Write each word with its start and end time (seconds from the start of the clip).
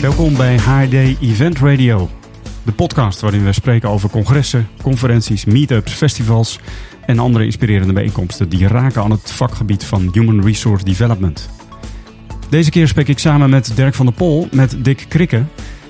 Welkom 0.00 0.36
bij 0.36 0.58
HD 0.58 0.92
Event 1.20 1.58
Radio, 1.58 2.10
de 2.62 2.72
podcast 2.72 3.20
waarin 3.20 3.44
we 3.44 3.52
spreken 3.52 3.88
over 3.88 4.10
congressen, 4.10 4.68
conferenties, 4.82 5.44
meetups, 5.44 5.92
festivals 5.92 6.58
en 7.06 7.18
andere 7.18 7.44
inspirerende 7.44 7.92
bijeenkomsten 7.92 8.48
die 8.48 8.68
raken 8.68 9.02
aan 9.02 9.10
het 9.10 9.30
vakgebied 9.30 9.84
van 9.84 10.08
Human 10.12 10.42
Resource 10.42 10.84
Development. 10.84 11.50
Deze 12.48 12.70
keer 12.70 12.88
spreek 12.88 13.08
ik 13.08 13.18
samen 13.18 13.50
met 13.50 13.72
Dirk 13.76 13.94
van 13.94 14.06
der 14.06 14.14
Pol 14.14 14.48
met 14.52 14.84
Dick 14.84 15.06
Krikke. 15.08 15.44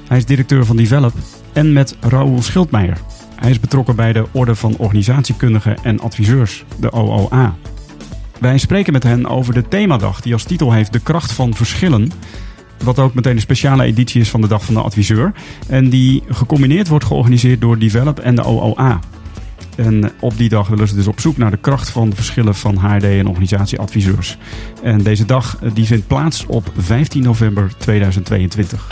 Hij 0.09 0.19
is 0.19 0.25
directeur 0.25 0.67
van 0.67 0.77
Develop 0.77 1.15
en 1.53 1.73
met 1.73 1.97
Raoul 2.01 2.43
Schildmeijer. 2.43 2.99
Hij 3.35 3.51
is 3.51 3.61
betrokken 3.61 3.97
bij 3.97 4.13
de 4.13 4.27
Orde 4.33 4.55
van 4.55 4.77
Organisatiekundigen 4.77 5.77
en 5.83 6.01
Adviseurs, 6.01 6.65
de 6.81 6.93
OOA. 6.93 7.55
Wij 8.41 8.59
spreken 8.59 8.93
met 8.93 9.03
hen 9.03 9.27
over 9.27 9.55
de 9.55 9.69
themadag 9.69 10.21
die 10.21 10.33
als 10.33 10.45
titel 10.45 10.73
heeft 10.73 10.93
De 10.93 11.01
kracht 11.01 11.33
van 11.33 11.55
verschillen. 11.55 12.13
Wat 12.85 12.99
ook 12.99 13.15
meteen 13.15 13.35
een 13.35 13.41
speciale 13.41 13.85
editie 13.85 14.21
is 14.21 14.31
van 14.31 14.41
de 14.41 14.49
Dag 14.49 14.65
van 14.65 14.75
de 14.75 14.81
Adviseur. 14.81 15.33
En 15.69 15.89
die 15.89 16.23
gecombineerd 16.29 16.89
wordt 16.89 17.05
georganiseerd 17.05 17.61
door 17.61 17.79
Develop 17.79 18.19
en 18.19 18.35
de 18.35 18.45
OOA. 18.45 19.01
En 19.77 20.13
op 20.21 20.37
die 20.37 20.49
dag 20.49 20.69
willen 20.69 20.89
ze 20.89 20.95
dus 20.95 21.07
op 21.07 21.21
zoek 21.21 21.37
naar 21.37 21.51
de 21.51 21.57
kracht 21.57 21.91
van 21.91 22.11
de 22.11 22.17
verschillen 22.17 22.55
van 22.55 22.77
HRD 22.77 23.05
en 23.05 23.27
organisatieadviseurs. 23.27 24.37
En 24.83 25.03
deze 25.03 25.25
dag 25.25 25.59
eh, 25.63 25.71
die 25.75 25.87
vindt 25.87 26.07
plaats 26.07 26.47
op 26.47 26.73
15 26.77 27.23
november 27.23 27.73
2022. 27.79 28.87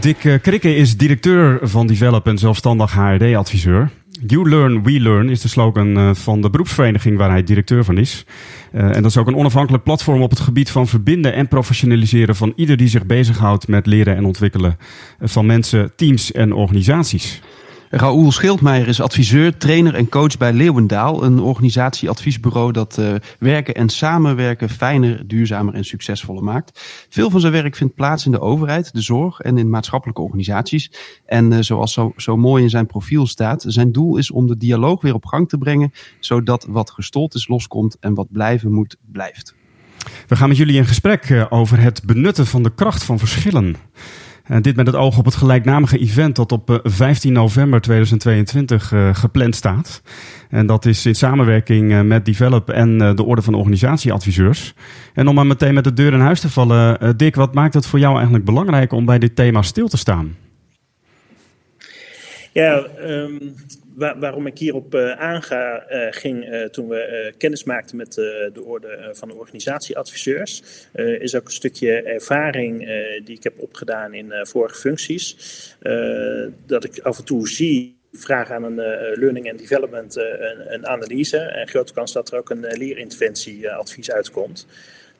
Dick 0.00 0.24
eh, 0.24 0.40
Krikke 0.40 0.76
is 0.76 0.96
directeur 0.96 1.58
van 1.62 1.86
Develop 1.86 2.26
en 2.26 2.38
zelfstandig 2.38 2.92
HRD-adviseur. 2.92 3.90
You 4.26 4.48
Learn, 4.48 4.82
We 4.82 5.00
Learn 5.00 5.28
is 5.28 5.40
de 5.40 5.48
slogan 5.48 5.96
eh, 5.96 6.14
van 6.14 6.40
de 6.40 6.50
beroepsvereniging 6.50 7.18
waar 7.18 7.30
hij 7.30 7.44
directeur 7.44 7.84
van 7.84 7.98
is. 7.98 8.24
Uh, 8.74 8.96
en 8.96 9.02
dat 9.02 9.10
is 9.10 9.16
ook 9.16 9.26
een 9.26 9.36
onafhankelijk 9.36 9.84
platform 9.84 10.22
op 10.22 10.30
het 10.30 10.40
gebied 10.40 10.70
van 10.70 10.86
verbinden 10.86 11.34
en 11.34 11.48
professionaliseren 11.48 12.36
van 12.36 12.52
ieder 12.56 12.76
die 12.76 12.88
zich 12.88 13.06
bezighoudt 13.06 13.68
met 13.68 13.86
leren 13.86 14.16
en 14.16 14.24
ontwikkelen 14.24 14.76
van 15.20 15.46
mensen, 15.46 15.92
teams 15.96 16.32
en 16.32 16.52
organisaties. 16.52 17.42
Raoul 17.94 18.32
Schildmeijer 18.32 18.88
is 18.88 19.00
adviseur, 19.00 19.56
trainer 19.56 19.94
en 19.94 20.08
coach 20.08 20.38
bij 20.38 20.52
Leeuwendaal, 20.52 21.24
een 21.24 21.40
organisatieadviesbureau 21.40 22.72
dat 22.72 22.98
uh, 22.98 23.14
werken 23.38 23.74
en 23.74 23.88
samenwerken 23.88 24.68
fijner, 24.68 25.26
duurzamer 25.26 25.74
en 25.74 25.84
succesvoller 25.84 26.44
maakt. 26.44 26.80
Veel 27.08 27.30
van 27.30 27.40
zijn 27.40 27.52
werk 27.52 27.76
vindt 27.76 27.94
plaats 27.94 28.24
in 28.26 28.32
de 28.32 28.40
overheid, 28.40 28.92
de 28.92 29.00
zorg 29.00 29.40
en 29.40 29.58
in 29.58 29.70
maatschappelijke 29.70 30.22
organisaties. 30.22 30.92
En 31.26 31.52
uh, 31.52 31.58
zoals 31.60 31.92
zo, 31.92 32.12
zo 32.16 32.36
mooi 32.36 32.62
in 32.62 32.70
zijn 32.70 32.86
profiel 32.86 33.26
staat, 33.26 33.64
zijn 33.66 33.92
doel 33.92 34.16
is 34.16 34.30
om 34.30 34.46
de 34.46 34.56
dialoog 34.56 35.02
weer 35.02 35.14
op 35.14 35.26
gang 35.26 35.48
te 35.48 35.58
brengen, 35.58 35.92
zodat 36.20 36.66
wat 36.68 36.90
gestold 36.90 37.34
is 37.34 37.48
loskomt 37.48 37.96
en 38.00 38.14
wat 38.14 38.26
blijven 38.30 38.72
moet, 38.72 38.96
blijft. 39.12 39.54
We 40.26 40.36
gaan 40.36 40.48
met 40.48 40.56
jullie 40.56 40.76
in 40.76 40.86
gesprek 40.86 41.28
uh, 41.28 41.46
over 41.48 41.80
het 41.80 42.02
benutten 42.04 42.46
van 42.46 42.62
de 42.62 42.74
kracht 42.74 43.04
van 43.04 43.18
verschillen. 43.18 43.76
Uh, 44.50 44.56
dit 44.60 44.76
met 44.76 44.86
het 44.86 44.96
oog 44.96 45.18
op 45.18 45.24
het 45.24 45.34
gelijknamige 45.34 45.98
event 45.98 46.36
dat 46.36 46.52
op 46.52 46.70
uh, 46.70 46.76
15 46.82 47.32
november 47.32 47.80
2022 47.80 48.92
uh, 48.92 49.14
gepland 49.14 49.56
staat. 49.56 50.02
En 50.50 50.66
dat 50.66 50.86
is 50.86 51.06
in 51.06 51.14
samenwerking 51.14 52.02
met 52.02 52.24
Develop 52.24 52.70
en 52.70 52.98
de 52.98 53.24
Orde 53.24 53.42
van 53.42 53.54
Organisatieadviseurs. 53.54 54.74
En 55.14 55.28
om 55.28 55.34
maar 55.34 55.46
meteen 55.46 55.74
met 55.74 55.84
de 55.84 55.92
deur 55.92 56.12
in 56.12 56.20
huis 56.20 56.40
te 56.40 56.50
vallen, 56.50 57.16
Dick, 57.16 57.34
wat 57.34 57.54
maakt 57.54 57.74
het 57.74 57.86
voor 57.86 57.98
jou 57.98 58.14
eigenlijk 58.14 58.44
belangrijk 58.44 58.92
om 58.92 59.04
bij 59.04 59.18
dit 59.18 59.36
thema 59.36 59.62
stil 59.62 59.88
te 59.88 59.96
staan? 59.96 60.36
Ja, 62.52 62.86
um, 63.00 63.54
waar, 63.94 64.18
waarom 64.18 64.46
ik 64.46 64.58
hierop 64.58 64.94
uh, 64.94 65.20
aanga 65.20 65.90
uh, 65.90 66.06
ging 66.10 66.48
uh, 66.48 66.64
toen 66.64 66.88
we 66.88 67.34
kennis 67.38 67.64
maakten 67.64 67.96
met 67.96 68.14
de 68.14 68.62
orde 68.64 69.10
van 69.12 69.28
de 69.28 69.34
organisatieadviseurs, 69.34 70.62
is 70.94 71.34
ook 71.34 71.44
een 71.44 71.52
stukje 71.52 72.02
ervaring 72.02 72.78
die 73.24 73.36
ik 73.36 73.42
heb 73.42 73.58
opgedaan 73.58 74.14
in 74.14 74.32
vorige 74.42 74.74
functies. 74.74 75.36
dat 76.66 76.84
ik 76.84 76.98
af 76.98 77.18
en 77.18 77.24
toe 77.24 77.48
zie 77.48 78.00
vraag 78.12 78.50
aan 78.50 78.64
een 78.64 78.74
learning 79.18 79.50
and 79.50 79.58
development 79.58 80.16
een, 80.16 80.86
analyse. 80.86 81.38
En 81.38 81.68
grote 81.68 81.92
kans 81.92 82.12
dat 82.12 82.32
er 82.32 82.38
ook 82.38 82.50
een 82.50 82.66
leerinterventieadvies 82.76 84.10
uitkomt. 84.10 84.66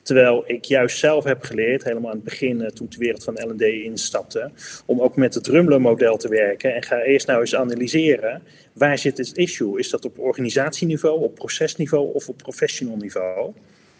Terwijl 0.03 0.43
ik 0.47 0.65
juist 0.65 0.97
zelf 0.97 1.23
heb 1.23 1.43
geleerd, 1.43 1.83
helemaal 1.83 2.09
aan 2.09 2.15
het 2.15 2.25
begin, 2.25 2.71
toen 2.73 2.85
ik 2.85 2.91
de 2.91 2.97
wereld 2.97 3.23
van 3.23 3.33
L&D 3.33 3.61
instapte, 3.61 4.51
om 4.85 5.01
ook 5.01 5.15
met 5.15 5.33
het 5.33 5.43
Drumler-model 5.43 6.17
te 6.17 6.27
werken. 6.27 6.75
En 6.75 6.83
ga 6.83 7.01
eerst 7.01 7.27
nou 7.27 7.39
eens 7.39 7.55
analyseren, 7.55 8.41
waar 8.73 8.97
zit 8.97 9.17
het 9.17 9.37
issue? 9.37 9.79
Is 9.79 9.89
dat 9.89 10.05
op 10.05 10.19
organisatieniveau, 10.19 11.21
op 11.21 11.35
procesniveau 11.35 12.13
of 12.13 12.29
op 12.29 12.37
professional 12.37 12.95
niveau? 12.95 13.53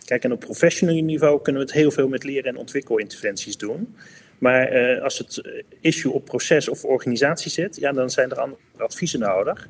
Kijk, 0.06 0.24
en 0.24 0.31
op 0.31 0.40
professional 0.40 0.96
niveau 0.96 1.42
kunnen 1.42 1.62
we 1.62 1.68
het 1.68 1.78
heel 1.78 1.92
veel 1.92 2.08
met 2.08 2.24
leren- 2.24 2.50
en 2.50 2.58
ontwikkelinterventies 2.58 3.58
doen. 3.58 3.96
Maar 4.38 4.74
uh, 4.74 5.03
als 5.03 5.18
het 5.18 5.42
issue 5.81 6.12
op 6.12 6.25
proces 6.25 6.69
of 6.69 6.84
organisatie 6.86 7.52
zit, 7.52 7.75
ja, 7.75 7.92
dan 7.92 8.09
zijn 8.09 8.31
er 8.31 8.40
andere 8.40 8.62
adviezen 8.78 9.19
nodig. 9.19 9.69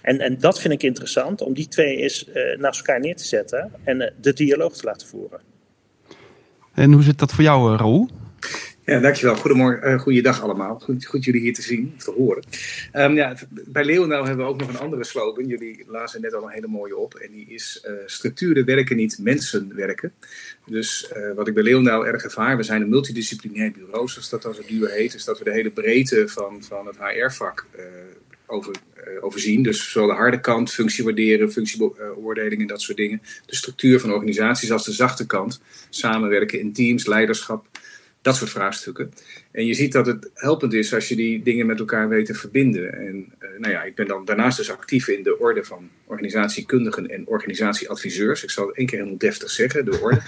En, 0.00 0.20
en 0.20 0.38
dat 0.38 0.60
vind 0.60 0.74
ik 0.74 0.82
interessant, 0.82 1.40
om 1.40 1.54
die 1.54 1.68
twee 1.68 1.96
eens 1.96 2.28
uh, 2.28 2.56
naast 2.58 2.78
elkaar 2.78 3.00
neer 3.00 3.16
te 3.16 3.24
zetten 3.24 3.72
en 3.84 4.12
de 4.20 4.32
dialoog 4.32 4.76
te 4.76 4.84
laten 4.84 5.06
voeren. 5.06 5.53
En 6.74 6.92
hoe 6.92 7.02
zit 7.02 7.18
dat 7.18 7.32
voor 7.32 7.44
jou, 7.44 7.76
Raoul? 7.76 8.10
Ja, 8.84 9.00
dankjewel. 9.00 9.36
Goedemorgen, 9.36 9.90
uh, 9.90 10.00
goeiedag 10.00 10.42
allemaal. 10.42 10.78
Goed, 10.78 11.06
goed 11.06 11.24
jullie 11.24 11.40
hier 11.40 11.54
te 11.54 11.62
zien, 11.62 11.92
of 11.96 12.04
te 12.04 12.10
horen. 12.10 12.44
Um, 12.92 13.14
ja, 13.14 13.36
bij 13.50 13.84
Leeuwendaal 13.84 14.24
hebben 14.24 14.44
we 14.44 14.52
ook 14.52 14.60
nog 14.60 14.68
een 14.68 14.78
andere 14.78 15.04
slogan. 15.04 15.46
Jullie 15.46 15.84
lazen 15.86 16.20
net 16.20 16.34
al 16.34 16.42
een 16.42 16.52
hele 16.52 16.66
mooie 16.66 16.96
op. 16.96 17.14
En 17.14 17.32
die 17.32 17.46
is 17.48 17.84
uh, 17.86 17.92
structuren 18.06 18.64
werken 18.64 18.96
niet, 18.96 19.18
mensen 19.20 19.74
werken. 19.74 20.12
Dus 20.66 21.12
wat 21.34 21.48
ik 21.48 21.54
bij 21.54 21.62
Leeuwendaal 21.62 22.06
erg 22.06 22.24
ervaar, 22.24 22.56
we 22.56 22.62
zijn 22.62 22.82
een 22.82 22.88
multidisciplinair 22.88 23.72
bureau, 23.72 24.08
zoals 24.08 24.28
dat 24.28 24.44
als 24.44 24.56
het 24.56 24.68
duur 24.68 24.90
heet. 24.90 25.14
is 25.14 25.24
dat 25.24 25.38
we 25.38 25.44
de 25.44 25.52
hele 25.52 25.70
breedte 25.70 26.28
van, 26.28 26.62
van 26.62 26.86
het 26.86 26.96
HR-vak 26.98 27.66
over, 28.46 28.74
overzien. 29.20 29.62
Dus 29.62 29.90
zowel 29.90 30.08
de 30.08 30.14
harde 30.14 30.40
kant, 30.40 30.72
functiewaarderen, 30.72 31.52
functiebeoordeling 31.52 32.60
en 32.60 32.66
dat 32.66 32.82
soort 32.82 32.96
dingen. 32.96 33.22
De 33.46 33.56
structuur 33.56 34.00
van 34.00 34.12
organisaties 34.12 34.72
als 34.72 34.84
de 34.84 34.92
zachte 34.92 35.26
kant. 35.26 35.60
Samenwerken 35.90 36.60
in 36.60 36.72
teams, 36.72 37.06
leiderschap 37.06 37.66
dat 38.24 38.36
soort 38.36 38.50
vraagstukken. 38.50 39.12
En 39.50 39.66
je 39.66 39.74
ziet 39.74 39.92
dat 39.92 40.06
het 40.06 40.30
helpend 40.34 40.72
is 40.72 40.94
als 40.94 41.08
je 41.08 41.16
die 41.16 41.42
dingen 41.42 41.66
met 41.66 41.78
elkaar 41.78 42.08
weet 42.08 42.26
te 42.26 42.34
verbinden. 42.34 42.92
En 42.92 43.32
uh, 43.42 43.48
nou 43.58 43.72
ja, 43.72 43.82
ik 43.82 43.94
ben 43.94 44.06
dan 44.06 44.24
daarnaast 44.24 44.56
dus 44.56 44.70
actief 44.70 45.08
in 45.08 45.22
de 45.22 45.38
orde 45.38 45.64
van 45.64 45.90
organisatiekundigen 46.06 47.08
en 47.08 47.26
organisatieadviseurs. 47.26 48.42
Ik 48.42 48.50
zal 48.50 48.66
het 48.66 48.76
één 48.76 48.86
keer 48.86 48.98
helemaal 48.98 49.18
deftig 49.18 49.50
zeggen, 49.50 49.84
de 49.84 50.00
orde. 50.00 50.20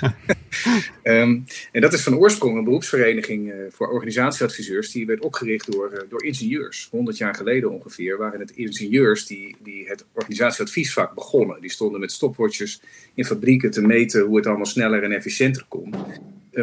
um, 1.03 1.45
en 1.73 1.81
dat 1.81 1.93
is 1.93 2.03
van 2.03 2.17
oorsprong 2.17 2.57
een 2.57 2.65
beroepsvereniging 2.65 3.53
uh, 3.53 3.67
voor 3.71 3.89
organisatieadviseurs. 3.89 4.93
Die 4.93 5.07
werd 5.07 5.21
opgericht 5.21 5.73
door, 5.73 5.93
uh, 5.93 5.99
door 6.09 6.25
ingenieurs. 6.25 6.89
100 6.91 7.17
jaar 7.17 7.35
geleden 7.35 7.71
ongeveer 7.71 8.19
waren 8.19 8.41
het 8.41 8.51
ingenieurs 8.51 9.27
die, 9.27 9.57
die 9.63 9.89
het 9.89 10.05
organisatieadviesvak 10.13 11.15
begonnen. 11.15 11.61
Die 11.61 11.71
stonden 11.71 12.01
met 12.01 12.13
stopwatches 12.13 12.81
in 13.15 13.25
fabrieken 13.25 13.71
te 13.71 13.83
meten 13.83 14.23
hoe 14.23 14.37
het 14.37 14.47
allemaal 14.47 14.67
sneller 14.67 15.03
en 15.03 15.13
efficiënter 15.13 15.65
kon. 15.69 15.95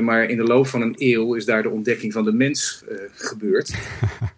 Maar 0.01 0.23
in 0.23 0.37
de 0.37 0.43
loop 0.43 0.67
van 0.67 0.81
een 0.81 0.95
eeuw 0.97 1.35
is 1.35 1.45
daar 1.45 1.63
de 1.63 1.69
ontdekking 1.69 2.13
van 2.13 2.23
de 2.23 2.33
mens 2.33 2.83
uh, 2.89 2.97
gebeurd. 3.11 3.73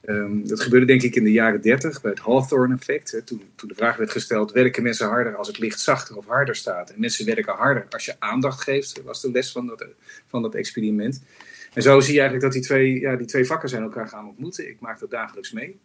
um, 0.05 0.47
dat 0.47 0.61
gebeurde 0.61 0.85
denk 0.85 1.01
ik 1.01 1.16
in 1.16 1.23
de 1.23 1.31
jaren 1.31 1.61
30 1.61 2.01
bij 2.01 2.11
het 2.11 2.19
Hawthorne-effect. 2.19 3.21
Toen, 3.25 3.41
toen, 3.55 3.69
de 3.69 3.75
vraag 3.75 3.97
werd 3.97 4.11
gesteld: 4.11 4.51
werken 4.51 4.83
mensen 4.83 5.07
harder 5.07 5.35
als 5.35 5.47
het 5.47 5.59
licht 5.59 5.79
zachter 5.79 6.17
of 6.17 6.25
harder 6.25 6.55
staat? 6.55 6.89
En 6.89 6.99
mensen 6.99 7.25
werken 7.25 7.53
harder 7.53 7.85
als 7.89 8.05
je 8.05 8.16
aandacht 8.19 8.61
geeft, 8.61 9.01
was 9.03 9.21
de 9.21 9.31
les 9.31 9.51
van 9.51 9.67
dat, 9.67 9.85
van 10.27 10.41
dat 10.41 10.55
experiment. 10.55 11.23
En 11.73 11.81
zo 11.81 11.99
zie 11.99 12.13
je 12.13 12.19
eigenlijk 12.19 12.53
dat 12.53 12.61
die 12.61 12.61
twee, 12.61 12.99
ja, 12.99 13.16
die 13.16 13.27
twee 13.27 13.45
vakken 13.45 13.69
zijn 13.69 13.83
elkaar 13.83 14.07
gaan 14.07 14.27
ontmoeten. 14.27 14.69
Ik 14.69 14.79
maak 14.79 14.99
dat 14.99 15.11
dagelijks 15.11 15.51
mee. 15.51 15.79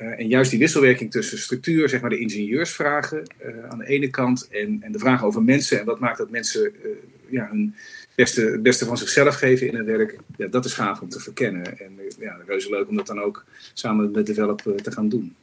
Uh, 0.00 0.18
en 0.18 0.28
juist 0.28 0.50
die 0.50 0.58
wisselwerking 0.58 1.10
tussen 1.10 1.38
structuur, 1.38 1.88
zeg 1.88 2.00
maar 2.00 2.10
de 2.10 2.18
ingenieursvragen 2.18 3.22
uh, 3.44 3.68
aan 3.68 3.78
de 3.78 3.86
ene 3.86 4.08
kant 4.08 4.48
en, 4.48 4.82
en 4.82 4.92
de 4.92 4.98
vraag 4.98 5.24
over 5.24 5.42
mensen 5.42 5.78
en 5.80 5.84
wat 5.84 6.00
maakt 6.00 6.18
dat 6.18 6.30
mensen 6.30 6.72
ja, 7.30 7.48
hun 7.50 7.74
beste, 8.14 8.40
het 8.40 8.62
beste 8.62 8.84
van 8.84 8.96
zichzelf 8.96 9.34
geven 9.34 9.68
in 9.68 9.76
het 9.76 9.86
werk, 9.86 10.18
ja, 10.36 10.46
dat 10.46 10.64
is 10.64 10.72
gaaf 10.72 11.00
om 11.00 11.08
te 11.08 11.20
verkennen. 11.20 11.78
En 11.78 11.92
ja, 12.18 12.36
reuze 12.46 12.70
leuk 12.70 12.88
om 12.88 12.96
dat 12.96 13.06
dan 13.06 13.20
ook 13.20 13.44
samen 13.74 14.10
met 14.10 14.26
Develop 14.26 14.62
te 14.82 14.92
gaan 14.92 15.08
doen. 15.08 15.34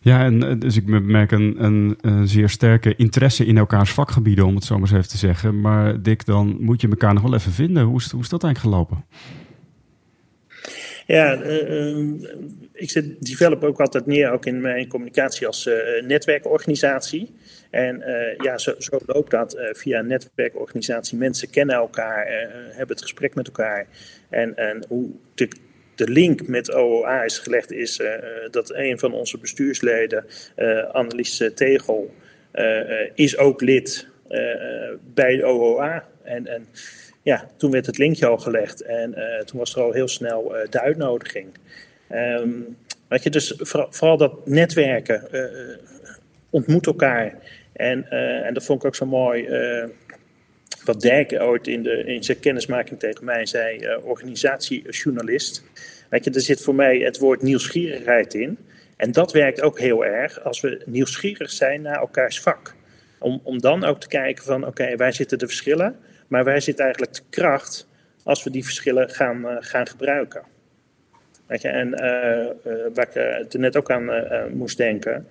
Ja, 0.00 0.24
en 0.24 0.58
dus 0.58 0.76
ik 0.76 0.86
merk 0.86 1.30
een, 1.30 1.64
een, 1.64 1.96
een, 2.00 2.28
zeer 2.28 2.48
sterke 2.48 2.96
interesse 2.96 3.44
in 3.44 3.56
elkaars 3.56 3.92
vakgebieden, 3.92 4.46
om 4.46 4.54
het 4.54 4.64
zo 4.64 4.74
maar 4.74 4.88
eens 4.88 4.98
even 4.98 5.08
te 5.08 5.16
zeggen. 5.16 5.60
Maar 5.60 6.02
Dick, 6.02 6.24
dan 6.24 6.56
moet 6.60 6.80
je 6.80 6.88
elkaar 6.88 7.14
nog 7.14 7.22
wel 7.22 7.34
even 7.34 7.52
vinden. 7.52 7.84
Hoe 7.84 7.98
is, 7.98 8.10
hoe 8.10 8.20
is 8.20 8.28
dat 8.28 8.44
eigenlijk 8.44 8.74
gelopen? 8.74 9.04
Ja, 11.06 11.42
uh, 11.42 12.06
ik 12.72 12.90
zet 12.90 13.26
Develop 13.26 13.62
ook 13.62 13.80
altijd 13.80 14.06
neer, 14.06 14.30
ook 14.30 14.46
in 14.46 14.60
mijn 14.60 14.88
communicatie 14.88 15.46
als 15.46 15.66
uh, 15.66 16.02
netwerkorganisatie. 16.02 17.34
En 17.70 18.02
ja, 18.38 18.58
zo, 18.58 18.74
zo, 18.78 18.98
loopt 19.06 19.30
dat 19.30 19.56
via 19.72 19.98
een 19.98 20.06
netwerkorganisatie. 20.06 21.18
Mensen 21.18 21.50
kennen 21.50 21.76
elkaar, 21.76 22.26
hebben 22.70 22.96
het 22.96 23.02
gesprek 23.02 23.34
met 23.34 23.46
elkaar. 23.46 23.86
En, 24.30 24.56
en 24.56 24.84
hoe 24.88 25.10
de, 25.34 25.48
de 25.94 26.08
link 26.08 26.46
met 26.46 26.72
OOA 26.72 27.22
is 27.22 27.38
gelegd, 27.38 27.72
is 27.72 28.00
dat 28.50 28.74
een 28.74 28.98
van 28.98 29.12
onze 29.12 29.38
bestuursleden, 29.38 30.24
Annelies 30.92 31.50
Tegel, 31.54 32.14
is 33.14 33.36
ook 33.38 33.60
lid 33.60 34.08
bij 35.14 35.42
OOA. 35.44 36.08
En, 36.22 36.46
en 36.46 36.66
ja, 37.24 37.50
toen 37.56 37.70
werd 37.70 37.86
het 37.86 37.98
linkje 37.98 38.26
al 38.26 38.38
gelegd 38.38 38.80
en 38.82 39.14
toen 39.44 39.58
was 39.58 39.74
er 39.74 39.82
al 39.82 39.92
heel 39.92 40.08
snel 40.08 40.54
de 40.70 40.80
uitnodiging. 40.80 41.46
Um, 42.12 42.76
weet 43.08 43.22
je, 43.22 43.30
dus 43.30 43.54
vooral, 43.58 44.16
dat 44.16 44.46
netwerken, 44.46 45.28
ontmoet 46.50 46.86
elkaar. 46.86 47.38
En, 47.72 48.10
en 48.44 48.54
dat 48.54 48.64
vond 48.64 48.80
ik 48.80 48.86
ook 48.86 48.94
zo 48.94 49.06
mooi 49.06 49.48
wat 50.84 51.00
Dirk 51.00 51.32
ooit 51.40 51.66
in, 51.66 51.82
de, 51.82 52.04
in 52.04 52.24
zijn 52.24 52.40
kennismaking 52.40 53.00
tegen 53.00 53.24
mij 53.24 53.46
zei, 53.46 53.96
organisatiejournalist. 54.02 55.64
Weet 56.10 56.24
je, 56.24 56.30
er 56.30 56.40
zit 56.40 56.62
voor 56.62 56.74
mij 56.74 56.98
het 56.98 57.18
woord 57.18 57.42
nieuwsgierigheid 57.42 58.34
in. 58.34 58.58
En 58.96 59.12
dat 59.12 59.32
werkt 59.32 59.60
ook 59.60 59.78
heel 59.78 60.04
erg 60.04 60.44
als 60.44 60.60
we 60.60 60.82
nieuwsgierig 60.86 61.50
zijn 61.50 61.82
naar 61.82 61.98
elkaars 61.98 62.40
vak. 62.40 62.74
Om, 63.18 63.40
om 63.42 63.60
dan 63.60 63.84
ook 63.84 64.00
te 64.00 64.08
kijken 64.08 64.44
van, 64.44 64.66
oké, 64.66 64.96
waar 64.96 65.12
zitten 65.12 65.38
de 65.38 65.46
verschillen? 65.46 65.96
Maar 66.34 66.44
waar 66.44 66.62
zit 66.62 66.78
eigenlijk 66.78 67.14
de 67.14 67.22
kracht 67.30 67.88
als 68.22 68.44
we 68.44 68.50
die 68.50 68.64
verschillen 68.64 69.10
gaan, 69.10 69.40
uh, 69.44 69.56
gaan 69.60 69.86
gebruiken? 69.86 70.42
Weet 71.46 71.62
je, 71.62 71.68
en 71.68 71.88
uh, 71.88 72.72
waar 72.94 73.08
ik 73.08 73.14
er 73.52 73.58
net 73.58 73.76
ook 73.76 73.90
aan 73.90 74.10
moest 74.52 74.76
denken 74.76 75.26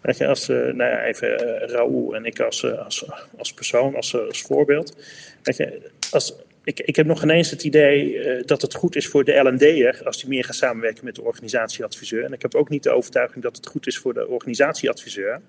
Weet 0.00 0.16
je, 0.16 0.26
als, 0.26 0.48
nou 0.48 0.76
ja, 0.76 1.04
even 1.04 1.38
Raoul 1.68 2.14
en 2.14 2.24
ik 2.24 2.40
als, 2.40 2.64
als, 2.64 3.04
als 3.36 3.52
persoon, 3.52 3.94
als, 3.94 4.16
als 4.16 4.42
voorbeeld. 4.42 4.96
Weet 5.42 5.56
je, 5.56 5.90
als, 6.10 6.34
ik, 6.64 6.80
ik 6.80 6.96
heb 6.96 7.06
nog 7.06 7.20
geen 7.20 7.30
eens 7.30 7.50
het 7.50 7.64
idee 7.64 8.44
dat 8.44 8.62
het 8.62 8.74
goed 8.74 8.96
is 8.96 9.06
voor 9.06 9.24
de 9.24 9.32
L&D'er 9.32 10.00
als 10.04 10.20
die 10.20 10.28
meer 10.28 10.44
gaat 10.44 10.54
samenwerken 10.54 11.04
met 11.04 11.14
de 11.14 11.22
organisatieadviseur. 11.22 12.24
En 12.24 12.32
ik 12.32 12.42
heb 12.42 12.54
ook 12.54 12.68
niet 12.68 12.82
de 12.82 12.90
overtuiging 12.90 13.44
dat 13.44 13.56
het 13.56 13.66
goed 13.66 13.86
is 13.86 13.98
voor 13.98 14.14
de 14.14 14.28
organisatieadviseur. 14.28 15.40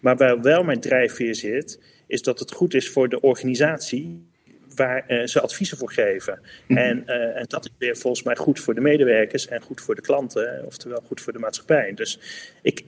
Maar 0.00 0.16
waar 0.16 0.40
wel 0.40 0.62
mijn 0.62 0.80
drijfveer 0.80 1.34
zit, 1.34 1.78
is 2.08 2.22
dat 2.22 2.38
het 2.38 2.52
goed 2.52 2.74
is 2.74 2.90
voor 2.90 3.08
de 3.08 3.20
organisatie 3.20 4.26
waar 4.74 5.28
ze 5.28 5.40
adviezen 5.40 5.78
voor 5.78 5.92
geven. 5.92 6.40
Mhm. 6.66 6.78
en, 6.78 7.06
en 7.34 7.44
dat 7.48 7.64
is 7.64 7.70
weer 7.78 7.96
volgens 7.96 8.22
mij 8.22 8.36
goed 8.36 8.60
voor 8.60 8.74
de 8.74 8.80
medewerkers 8.80 9.48
en 9.48 9.62
goed 9.62 9.80
voor 9.80 9.94
de 9.94 10.00
klanten, 10.00 10.64
oftewel 10.64 11.02
goed 11.06 11.20
voor 11.20 11.32
de 11.32 11.38
maatschappij. 11.38 11.94
Dus 11.94 12.20
ik, 12.62 12.84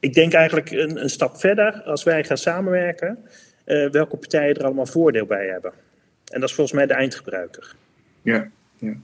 ik 0.00 0.14
denk 0.14 0.32
eigenlijk 0.32 0.70
een, 0.70 1.02
een, 1.02 1.10
stap 1.10 1.36
verder 1.36 1.82
als 1.82 2.02
wij 2.02 2.24
gaan 2.24 2.38
samenwerken, 2.38 3.18
uh, 3.66 3.90
welke 3.90 4.16
partijen 4.16 4.54
er 4.54 4.64
allemaal 4.64 4.86
voordeel 4.86 5.26
bij 5.26 5.46
hebben. 5.46 5.72
En 6.32 6.40
dat 6.40 6.48
is 6.48 6.54
volgens 6.54 6.76
mij 6.76 6.86
de 6.86 6.94
eindgebruiker. 6.94 7.74
Ja, 8.22 8.50
ja. 8.78 8.96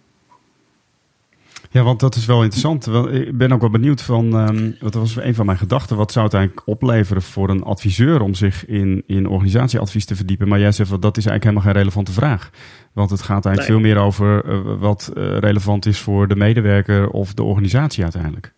Ja, 1.71 1.83
want 1.83 2.01
dat 2.01 2.15
is 2.15 2.27
wel 2.27 2.43
interessant. 2.43 2.87
Ik 3.13 3.39
ben 3.39 3.53
ook 3.53 3.61
wel 3.61 3.71
benieuwd 3.71 4.03
van, 4.03 4.35
um, 4.35 4.77
wat 4.81 4.95
was 4.95 5.17
een 5.17 5.35
van 5.35 5.47
mijn 5.47 5.59
gedachten, 5.59 5.97
wat 5.97 6.13
zou 6.13 6.25
het 6.25 6.35
eigenlijk 6.35 6.69
opleveren 6.69 7.23
voor 7.23 7.51
een 7.51 7.63
adviseur 7.63 8.21
om 8.21 8.35
zich 8.35 8.67
in, 8.67 9.03
in 9.07 9.29
organisatieadvies 9.29 10.05
te 10.05 10.17
verdiepen? 10.17 10.49
Maar 10.49 10.59
jij 10.59 10.73
zegt, 10.73 10.91
dat 10.91 11.17
is 11.17 11.27
eigenlijk 11.27 11.45
helemaal 11.45 11.63
geen 11.63 11.73
relevante 11.73 12.13
vraag. 12.13 12.51
Want 12.93 13.11
het 13.11 13.23
gaat 13.23 13.47
eigenlijk 13.47 13.77
veel 13.77 13.91
meer 13.91 14.03
over 14.03 14.45
uh, 14.45 14.61
wat 14.79 15.13
uh, 15.15 15.39
relevant 15.39 15.87
is 15.87 15.99
voor 15.99 16.29
de 16.29 16.37
medewerker 16.37 17.11
of 17.11 17.35
de 17.35 17.43
organisatie 17.43 18.03
uiteindelijk. 18.03 18.53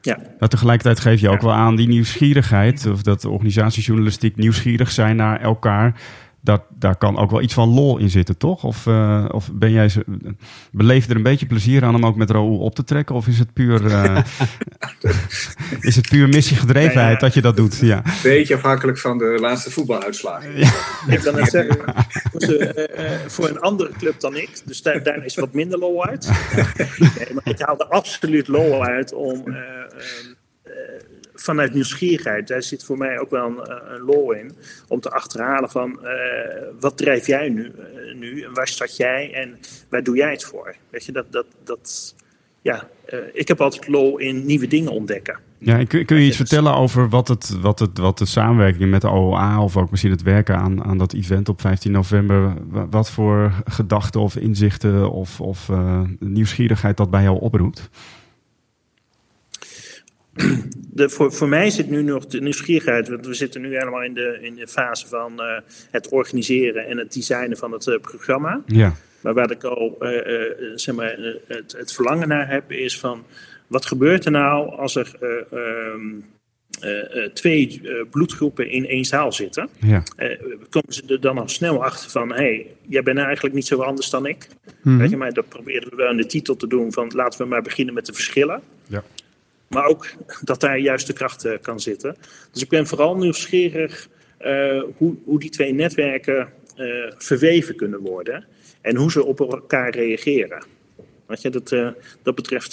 Ja. 0.00 0.18
Maar 0.38 0.48
tegelijkertijd 0.48 1.00
geef 1.00 1.20
je 1.20 1.28
ook 1.28 1.40
wel 1.40 1.52
aan 1.52 1.76
die 1.76 1.88
nieuwsgierigheid, 1.88 2.86
of 2.86 3.02
dat 3.02 3.24
organisatiejournalistiek 3.24 4.36
nieuwsgierig 4.36 4.90
zijn 4.90 5.16
naar 5.16 5.40
elkaar 5.40 6.00
dat, 6.40 6.62
daar 6.68 6.96
kan 6.96 7.18
ook 7.18 7.30
wel 7.30 7.42
iets 7.42 7.54
van 7.54 7.68
lol 7.68 7.98
in 7.98 8.10
zitten, 8.10 8.36
toch? 8.36 8.64
Of, 8.64 8.86
uh, 8.86 9.24
of 9.30 9.52
ben 9.52 9.70
jij 9.70 9.88
ze, 9.88 10.04
beleef 10.72 11.04
je 11.04 11.10
er 11.10 11.16
een 11.16 11.22
beetje 11.22 11.46
plezier 11.46 11.84
aan 11.84 11.94
om 11.94 12.06
ook 12.06 12.16
met 12.16 12.30
Raoul 12.30 12.58
op 12.58 12.74
te 12.74 12.84
trekken? 12.84 13.14
Of 13.14 13.26
is 13.26 13.38
het 13.38 13.52
puur, 13.52 13.84
uh, 13.84 14.18
is 15.80 15.96
het 15.96 16.08
puur 16.08 16.28
missiegedrevenheid 16.28 17.20
ja, 17.20 17.26
dat 17.26 17.34
je 17.34 17.40
dat 17.40 17.56
doet? 17.56 17.76
Ja. 17.76 18.02
Beetje 18.22 18.54
afhankelijk 18.54 18.98
van 18.98 19.18
de 19.18 19.36
laatste 19.40 19.70
voetbaluitslagen. 19.70 20.56
Ja. 20.56 20.72
Ik 21.08 21.20
kan 21.20 21.34
het 21.34 21.50
zeggen, 21.50 21.78
uh, 22.38 23.10
voor 23.26 23.48
een 23.48 23.60
andere 23.60 23.90
club 23.98 24.20
dan 24.20 24.36
ik, 24.36 24.50
dus 24.64 24.82
daar, 24.82 25.02
daar 25.02 25.24
is 25.24 25.34
wat 25.34 25.52
minder 25.52 25.78
lol 25.78 26.04
uit. 26.06 26.30
nee, 26.98 27.34
maar 27.34 27.44
ik 27.44 27.60
haal 27.60 27.78
er 27.78 27.86
absoluut 27.86 28.48
lol 28.48 28.84
uit 28.84 29.12
om 29.12 29.44
vanuit 31.42 31.74
nieuwsgierigheid, 31.74 32.48
daar 32.48 32.62
zit 32.62 32.84
voor 32.84 32.98
mij 32.98 33.18
ook 33.18 33.30
wel 33.30 33.46
een, 33.46 33.58
eh, 33.58 33.94
een 33.94 34.00
lol 34.00 34.32
in. 34.32 34.52
Om 34.88 35.00
te 35.00 35.10
achterhalen 35.10 35.70
van 35.70 35.98
uh, 36.02 36.08
wat 36.80 36.96
drijf 36.96 37.26
jij 37.26 37.48
nu, 37.48 37.64
uh, 37.64 38.14
nu 38.14 38.42
en 38.42 38.54
waar 38.54 38.68
start 38.68 38.96
jij 38.96 39.34
en 39.34 39.58
waar 39.88 40.02
doe 40.02 40.16
jij 40.16 40.30
het 40.30 40.44
voor? 40.44 40.76
Weet 40.90 41.04
je, 41.04 41.12
dat, 41.12 41.32
dat, 41.32 41.46
dat 41.64 42.14
ja, 42.62 42.88
uh, 43.12 43.18
ik 43.32 43.48
heb 43.48 43.60
altijd 43.60 43.88
lol 43.88 44.18
in 44.18 44.46
nieuwe 44.46 44.66
dingen 44.66 44.92
ontdekken. 44.92 45.38
Ja, 45.58 45.84
kun, 45.84 46.04
kun 46.04 46.16
je 46.16 46.26
iets 46.26 46.36
vertellen 46.36 46.74
over 46.74 47.08
wat, 47.08 47.28
het, 47.28 47.60
wat, 47.60 47.78
het, 47.78 47.98
wat 47.98 48.18
de 48.18 48.26
samenwerking 48.26 48.90
met 48.90 49.00
de 49.00 49.08
OOA 49.08 49.62
of 49.62 49.76
ook 49.76 49.90
misschien 49.90 50.10
het 50.10 50.22
werken 50.22 50.56
aan, 50.56 50.84
aan 50.84 50.98
dat 50.98 51.12
event 51.12 51.48
op 51.48 51.60
15 51.60 51.92
november, 51.92 52.54
wat 52.90 53.10
voor 53.10 53.52
gedachten 53.64 54.20
of 54.20 54.36
inzichten 54.36 55.10
of, 55.10 55.40
of 55.40 55.68
nieuwsgierigheid 56.18 56.96
dat 56.96 57.10
bij 57.10 57.22
jou 57.22 57.40
oproept? 57.40 57.90
de, 60.92 61.08
voor, 61.08 61.32
voor 61.32 61.48
mij 61.48 61.70
zit 61.70 61.90
nu 61.90 62.02
nog 62.02 62.26
de 62.26 62.40
nieuwsgierigheid, 62.40 63.08
want 63.08 63.26
we 63.26 63.34
zitten 63.34 63.60
nu 63.60 63.76
helemaal 63.76 64.02
in 64.02 64.14
de, 64.14 64.38
in 64.40 64.54
de 64.54 64.68
fase 64.68 65.08
van 65.08 65.32
uh, 65.36 65.58
het 65.90 66.08
organiseren 66.08 66.86
en 66.86 66.98
het 66.98 67.12
designen 67.12 67.56
van 67.56 67.72
het 67.72 67.86
uh, 67.86 67.98
programma. 67.98 68.62
Ja. 68.66 68.94
Maar 69.20 69.34
waar 69.34 69.50
ik 69.50 69.64
al 69.64 69.96
uh, 70.00 70.10
zeg 70.74 70.94
maar, 70.94 71.16
het, 71.46 71.74
het, 71.78 71.92
verlangen 71.92 72.28
naar 72.28 72.48
heb, 72.48 72.72
is 72.72 72.98
van 72.98 73.24
wat 73.66 73.86
gebeurt 73.86 74.24
er 74.24 74.30
nou 74.30 74.76
als 74.76 74.96
er 74.96 75.12
um, 75.94 76.24
twee 77.32 77.80
bloedgroepen 78.10 78.70
in 78.70 78.86
één 78.86 79.04
zaal 79.04 79.32
zitten? 79.32 79.68
Ja. 79.80 80.02
komen 80.70 80.92
ze 80.92 81.02
er 81.06 81.20
dan 81.20 81.38
al 81.38 81.48
snel 81.48 81.84
achter 81.84 82.10
van, 82.10 82.28
hé, 82.28 82.36
hey, 82.36 82.66
jij 82.88 83.02
bent 83.02 83.18
eigenlijk 83.18 83.54
niet 83.54 83.66
zo 83.66 83.82
anders 83.82 84.10
dan 84.10 84.26
ik. 84.26 84.48
Mm 84.48 84.72
-hmm. 84.82 84.98
Weet 84.98 85.10
je, 85.10 85.16
maar 85.16 85.32
dat 85.32 85.48
proberen 85.48 85.90
we 85.90 85.96
wel 85.96 86.10
in 86.10 86.16
de 86.16 86.26
titel 86.26 86.56
te 86.56 86.66
doen 86.66 86.92
van 86.92 87.12
laten 87.14 87.40
we 87.40 87.46
maar 87.46 87.62
beginnen 87.62 87.94
met 87.94 88.06
de 88.06 88.12
verschillen. 88.12 88.62
Ja. 88.86 89.02
Maar 89.70 89.84
ook 89.84 90.06
dat 90.42 90.60
daar 90.60 90.78
juist 90.78 91.06
de 91.06 91.12
kracht 91.12 91.44
uh, 91.44 91.52
kan 91.60 91.80
zitten. 91.80 92.16
Dus 92.52 92.62
ik 92.62 92.68
ben 92.68 92.86
vooral 92.86 93.16
nieuwsgierig 93.16 94.08
uh, 94.40 94.82
hoe, 94.96 95.16
hoe 95.24 95.40
die 95.40 95.50
twee 95.50 95.74
netwerken 95.74 96.48
uh, 96.76 97.12
verweven 97.18 97.76
kunnen 97.76 98.00
worden. 98.00 98.44
En 98.80 98.96
hoe 98.96 99.10
ze 99.10 99.24
op 99.24 99.40
elkaar 99.40 99.90
reageren. 99.90 100.64
Weet 101.26 101.42
je, 101.42 101.50
dat, 101.50 101.68
dat 102.22 102.34
betreft 102.34 102.72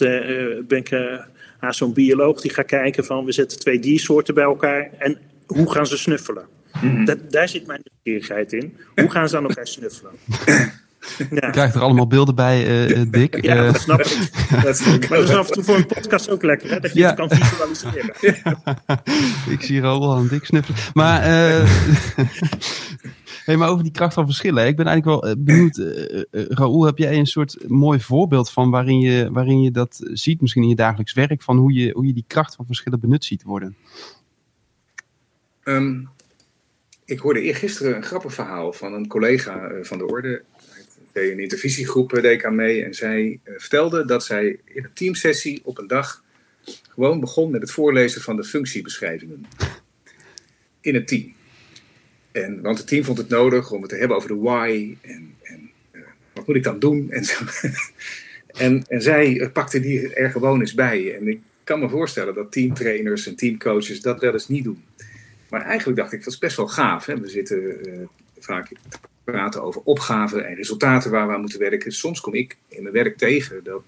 ben 0.68 0.78
ik 0.78 0.90
haast 1.58 1.78
zo'n 1.78 1.94
bioloog 1.94 2.42
die 2.42 2.54
gaat 2.54 2.66
kijken 2.66 3.06
van... 3.06 3.26
we 3.26 3.32
zetten 3.32 3.60
twee 3.60 3.80
diersoorten 3.80 4.34
bij 4.34 4.44
elkaar 4.44 4.90
en 4.98 5.18
hoe 5.46 5.72
gaan 5.72 5.88
ze 5.88 5.98
snuffelen? 5.98 6.48
Mm 6.82 6.90
-hmm. 6.90 7.06
dat, 7.06 7.32
daar 7.32 7.50
zit 7.50 7.68
mijn 7.68 7.82
nieuwsgierigheid 7.84 8.54
in. 8.54 8.78
Hoe 8.96 9.12
gaan 9.12 9.30
ze 9.30 9.38
aan 9.38 9.48
elkaar 9.48 9.68
snuffelen? 9.68 10.12
Ja. 11.18 11.26
Je 11.30 11.50
krijgt 11.50 11.76
er 11.76 11.82
allemaal 11.82 12.08
beelden 12.08 12.36
bij, 12.36 12.88
uh, 12.90 13.12
Dick. 13.12 13.42
Ja, 13.48 13.64
dat 13.64 13.80
snap 13.80 14.00
ik. 14.00 14.30
dat 14.64 14.86
maar 15.10 15.20
dat 15.20 15.30
is 15.30 15.36
af 15.36 15.48
en 15.48 15.54
toe 15.54 15.64
voor 15.64 15.76
een 15.76 15.86
podcast 15.86 16.30
ook 16.30 16.44
lekker, 16.44 16.70
hè? 16.70 16.80
dat 16.80 16.94
je 16.94 17.00
ja. 17.00 17.08
het 17.08 17.16
kan 17.16 17.30
visualiseren. 17.30 18.14
ik 19.56 19.62
zie 19.62 19.82
Raoul 19.82 20.16
aan 20.16 20.28
Dick 20.28 20.46
snuffelen. 20.46 20.80
Maar, 20.94 21.22
uh, 21.22 21.70
hey, 23.46 23.58
maar 23.58 23.70
over 23.70 23.84
die 23.84 23.92
kracht 23.92 24.14
van 24.14 24.26
verschillen. 24.26 24.68
Ik 24.68 24.76
ben 24.76 24.86
eigenlijk 24.86 25.24
wel 25.24 25.36
benieuwd. 25.38 25.78
Uh, 25.78 26.24
Raoul, 26.32 26.86
heb 26.86 26.98
jij 26.98 27.18
een 27.18 27.26
soort 27.26 27.58
mooi 27.68 28.00
voorbeeld 28.00 28.52
van 28.52 28.70
waarin 28.70 29.00
je, 29.00 29.32
waarin 29.32 29.62
je 29.62 29.72
dat 29.72 30.02
ziet, 30.14 30.42
misschien 30.42 30.64
in 30.64 30.70
je 30.70 30.76
dagelijks 30.76 31.14
werk, 31.14 31.42
van 31.42 31.58
hoe 31.58 31.74
je, 31.74 31.92
hoe 31.92 32.06
je 32.06 32.14
die 32.14 32.26
kracht 32.28 32.56
van 32.56 32.66
verschillen 32.66 33.00
benut 33.00 33.26
ziet 33.26 33.44
worden? 33.44 33.76
Um, 35.64 36.10
ik 37.06 37.20
hoorde 37.20 37.42
eergisteren 37.42 37.96
een 37.96 38.04
grappig 38.04 38.34
verhaal 38.34 38.74
van 38.74 38.94
een 38.94 39.08
collega 39.08 39.70
van 39.82 39.98
de 39.98 40.06
orde 40.06 40.44
een 41.22 41.40
intervisiegroep 41.40 42.10
deed 42.10 42.24
ik 42.24 42.46
aan 42.46 42.56
mee. 42.56 42.84
En 42.84 42.94
zij 42.94 43.40
uh, 43.44 43.54
vertelde 43.58 44.06
dat 44.06 44.26
zij 44.26 44.60
in 44.66 44.84
een 44.84 44.94
teamsessie 44.94 45.62
op 45.64 45.78
een 45.78 45.88
dag 45.88 46.24
gewoon 46.90 47.20
begon 47.20 47.52
met 47.52 47.62
het 47.62 47.72
voorlezen 47.72 48.22
van 48.22 48.36
de 48.36 48.44
functiebeschrijvingen. 48.44 49.46
In 50.82 50.96
het 50.96 51.08
team. 51.08 51.34
En, 52.32 52.62
want 52.62 52.78
het 52.78 52.88
team 52.88 53.04
vond 53.04 53.18
het 53.18 53.30
nodig 53.30 53.72
om 53.72 53.82
het 53.82 53.90
te 53.90 53.96
hebben 53.96 54.18
over 54.18 54.30
de 54.30 54.36
why. 54.36 54.98
En, 55.02 55.34
en 55.44 55.72
uh, 55.92 56.02
wat 56.34 56.48
moet 56.48 56.56
ik 56.56 56.64
dan 56.64 56.80
doen? 56.80 57.12
En, 57.12 57.26
zo. 57.26 57.44
en, 58.66 58.84
en 58.88 59.02
zij 59.02 59.50
pakte 59.54 59.80
die 59.80 60.14
er 60.14 60.32
gewoon 60.32 60.60
eens 60.60 60.74
bij. 60.74 61.16
En 61.16 61.28
ik 61.28 61.40
kan 61.64 61.80
me 61.80 61.90
voorstellen 61.90 62.34
dat 62.34 62.52
teamtrainers 62.52 63.28
en 63.28 63.36
teamcoaches 63.36 64.02
dat 64.02 64.20
wel 64.20 64.34
eens 64.34 64.48
niet 64.48 64.64
doen. 64.64 64.84
Maar 65.50 65.62
eigenlijk 65.62 66.00
dacht 66.00 66.12
ik, 66.12 66.24
dat 66.24 66.34
is 66.34 66.40
best 66.40 66.58
wel 66.58 66.68
gaaf. 66.68 67.06
Hè? 67.06 67.20
We 67.20 67.30
zitten 67.30 67.88
uh, 67.88 68.08
vaak 68.40 68.72
praten 69.32 69.64
over 69.64 69.82
opgaven 69.84 70.48
en 70.48 70.56
resultaten 70.56 71.12
waar 71.12 71.28
we 71.28 71.34
aan 71.34 71.40
moeten 71.40 71.60
werken. 71.60 71.92
Soms 71.92 72.20
kom 72.20 72.34
ik 72.34 72.58
in 72.68 72.82
mijn 72.82 72.94
werk 72.94 73.18
tegen 73.18 73.64
dat 73.64 73.82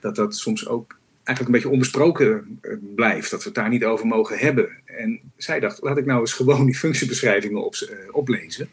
dat, 0.00 0.16
dat 0.16 0.36
soms 0.36 0.68
ook 0.68 0.98
eigenlijk 1.24 1.46
een 1.46 1.60
beetje 1.60 1.74
onbesproken 1.74 2.58
eh, 2.60 2.72
blijft. 2.94 3.30
Dat 3.30 3.38
we 3.38 3.44
het 3.44 3.54
daar 3.54 3.68
niet 3.68 3.84
over 3.84 4.06
mogen 4.06 4.38
hebben. 4.38 4.70
En 4.84 5.20
zij 5.36 5.60
dacht, 5.60 5.82
laat 5.82 5.98
ik 5.98 6.04
nou 6.06 6.20
eens 6.20 6.32
gewoon 6.32 6.66
die 6.66 6.76
functiebeschrijvingen 6.76 7.64
op, 7.64 7.74
uh, 7.74 7.88
oplezen. 8.10 8.68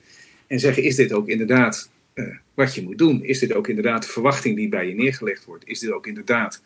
En 0.47 0.59
zeggen, 0.59 0.83
is 0.83 0.95
dit 0.95 1.13
ook 1.13 1.27
inderdaad 1.27 1.89
uh, 2.13 2.35
wat 2.53 2.75
je 2.75 2.83
moet 2.83 2.97
doen? 2.97 3.23
Is 3.23 3.39
dit 3.39 3.53
ook 3.53 3.67
inderdaad 3.67 4.03
de 4.03 4.09
verwachting 4.09 4.55
die 4.55 4.69
bij 4.69 4.87
je 4.87 4.95
neergelegd 4.95 5.45
wordt? 5.45 5.67
Is 5.67 5.79
dit 5.79 5.91
ook 5.91 6.07
inderdaad 6.07 6.61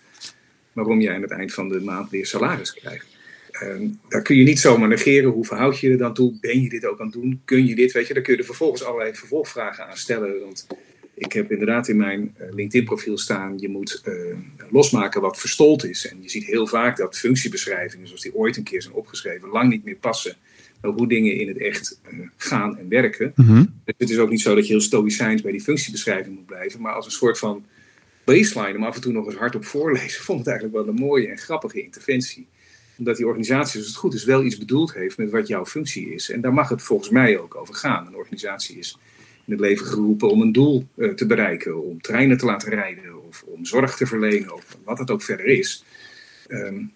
waarom 0.73 1.01
jij 1.01 1.15
aan 1.15 1.21
het 1.21 1.31
eind 1.31 1.53
van 1.53 1.69
de 1.69 1.81
maand 1.81 2.09
weer 2.09 2.25
salaris 2.25 2.73
krijgt? 2.73 3.12
Daar 4.09 4.21
kun 4.21 4.35
je 4.35 4.43
niet 4.43 4.59
zomaar 4.59 4.87
negeren. 4.87 5.29
Hoe 5.29 5.45
verhoud 5.45 5.79
je 5.79 5.87
je 5.87 5.93
er 5.93 5.99
dan 5.99 6.13
toe? 6.13 6.37
Ben 6.41 6.61
je 6.61 6.69
dit 6.69 6.85
ook 6.85 6.99
aan 6.99 7.05
het 7.05 7.15
doen? 7.15 7.41
Kun 7.45 7.65
je 7.65 7.75
dit? 7.75 7.91
Weet 7.91 8.07
je, 8.07 8.13
daar 8.13 8.23
kun 8.23 8.33
je 8.33 8.39
er 8.39 8.45
vervolgens 8.45 8.83
allerlei 8.83 9.15
vervolgvragen 9.15 9.87
aan 9.87 9.97
stellen. 9.97 10.39
Want 10.39 10.67
ik 11.13 11.33
heb 11.33 11.51
inderdaad 11.51 11.87
in 11.87 11.97
mijn 11.97 12.35
eh, 12.37 12.47
LinkedIn-profiel 12.51 13.17
staan: 13.17 13.59
je 13.59 13.69
moet 13.69 14.01
uh, 14.05 14.37
losmaken 14.69 15.21
wat 15.21 15.39
verstold 15.39 15.85
is. 15.85 16.07
En 16.07 16.17
je 16.21 16.29
ziet 16.29 16.45
heel 16.45 16.67
vaak 16.67 16.97
dat 16.97 17.17
functiebeschrijvingen, 17.17 18.07
zoals 18.07 18.21
die 18.21 18.35
ooit 18.35 18.57
een 18.57 18.63
keer 18.63 18.81
zijn 18.81 18.93
opgeschreven, 18.93 19.49
lang 19.49 19.69
niet 19.69 19.83
meer 19.83 19.95
passen 19.95 20.35
bij 20.81 20.91
hoe 20.91 21.07
dingen 21.07 21.35
in 21.35 21.47
het 21.47 21.57
echt 21.57 21.99
uh, 22.13 22.19
gaan 22.37 22.77
en 22.77 22.89
werken. 22.89 23.31
Mhm. 23.35 23.65
Dus 23.85 23.95
het 23.97 24.09
is 24.09 24.17
ook 24.17 24.29
niet 24.29 24.41
zo 24.41 24.55
dat 24.55 24.67
je 24.67 24.73
heel 24.73 24.81
stoïcijns 24.81 25.41
bij 25.41 25.51
die 25.51 25.61
functiebeschrijving 25.61 26.35
moet 26.35 26.45
blijven, 26.45 26.81
maar 26.81 26.93
als 26.93 27.05
een 27.05 27.11
soort 27.11 27.37
van 27.39 27.65
baseline, 28.23 28.77
om 28.77 28.83
af 28.83 28.95
en 28.95 29.01
toe 29.01 29.11
nog 29.11 29.25
eens 29.25 29.35
hardop 29.35 29.65
voorlezen, 29.65 30.23
vond 30.29 30.39
het 30.39 30.47
eigenlijk 30.47 30.77
wel 30.77 30.87
een 30.87 31.01
mooie 31.01 31.27
en 31.27 31.37
grappige 31.37 31.83
interventie 31.83 32.47
omdat 33.03 33.17
die 33.17 33.27
organisatie, 33.27 33.79
als 33.79 33.87
het 33.87 33.97
goed 33.97 34.13
is, 34.13 34.23
wel 34.23 34.43
iets 34.43 34.57
bedoeld 34.57 34.93
heeft 34.93 35.17
met 35.17 35.31
wat 35.31 35.47
jouw 35.47 35.65
functie 35.65 36.13
is. 36.13 36.29
En 36.29 36.41
daar 36.41 36.53
mag 36.53 36.69
het 36.69 36.81
volgens 36.81 37.09
mij 37.09 37.39
ook 37.39 37.55
over 37.55 37.75
gaan. 37.75 38.07
Een 38.07 38.15
organisatie 38.15 38.77
is 38.77 38.97
in 39.45 39.51
het 39.51 39.61
leven 39.61 39.85
geroepen 39.85 40.29
om 40.29 40.41
een 40.41 40.51
doel 40.51 40.87
uh, 40.95 41.13
te 41.13 41.25
bereiken, 41.25 41.83
om 41.83 42.01
treinen 42.01 42.37
te 42.37 42.45
laten 42.45 42.69
rijden 42.69 43.27
of 43.27 43.43
om 43.45 43.65
zorg 43.65 43.95
te 43.95 44.05
verlenen 44.05 44.53
of 44.53 44.77
wat 44.83 44.99
het 44.99 45.11
ook 45.11 45.21
verder 45.21 45.45
is. 45.45 45.85
Um, 46.47 46.91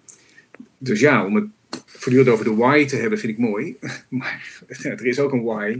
dus 0.77 0.99
ja, 0.99 1.25
om 1.25 1.35
het 1.35 1.45
voortdurend 1.85 2.29
over 2.29 2.45
de 2.45 2.55
why 2.55 2.85
te 2.85 2.95
hebben 2.95 3.19
vind 3.19 3.31
ik 3.31 3.39
mooi. 3.39 3.75
Maar 4.09 4.61
er 4.81 5.05
is 5.05 5.19
ook 5.19 5.31
een 5.31 5.43
why 5.43 5.79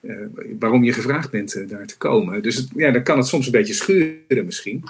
uh, 0.00 0.26
waarom 0.58 0.84
je 0.84 0.92
gevraagd 0.92 1.30
bent 1.30 1.56
uh, 1.56 1.68
daar 1.68 1.86
te 1.86 1.96
komen. 1.96 2.42
Dus 2.42 2.68
ja, 2.74 2.90
dan 2.90 3.02
kan 3.02 3.18
het 3.18 3.26
soms 3.26 3.46
een 3.46 3.52
beetje 3.52 3.74
schuren 3.74 4.44
misschien. 4.44 4.84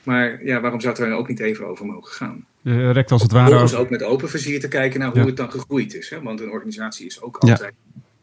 Uh, 0.00 0.06
maar 0.06 0.44
ja, 0.44 0.60
waarom 0.60 0.80
zou 0.80 0.94
het 0.94 1.02
er 1.02 1.12
ook 1.12 1.28
niet 1.28 1.40
even 1.40 1.66
over 1.66 1.86
mogen 1.86 2.12
gaan? 2.12 2.46
Je 2.62 2.90
rekt 2.90 3.10
als 3.12 3.22
het 3.22 3.32
ware. 3.32 3.48
Vervolgens 3.48 3.78
ook 3.80 3.90
met 3.90 4.02
open 4.02 4.28
vizier 4.28 4.60
te 4.60 4.68
kijken 4.68 5.00
naar 5.00 5.08
hoe 5.08 5.18
Ja. 5.20 5.26
het 5.26 5.36
dan 5.36 5.50
gegroeid 5.50 5.94
is. 5.94 6.10
Hè? 6.10 6.22
Want 6.22 6.40
een 6.40 6.50
organisatie 6.50 7.06
is 7.06 7.22
ook 7.22 7.36
altijd 7.36 7.72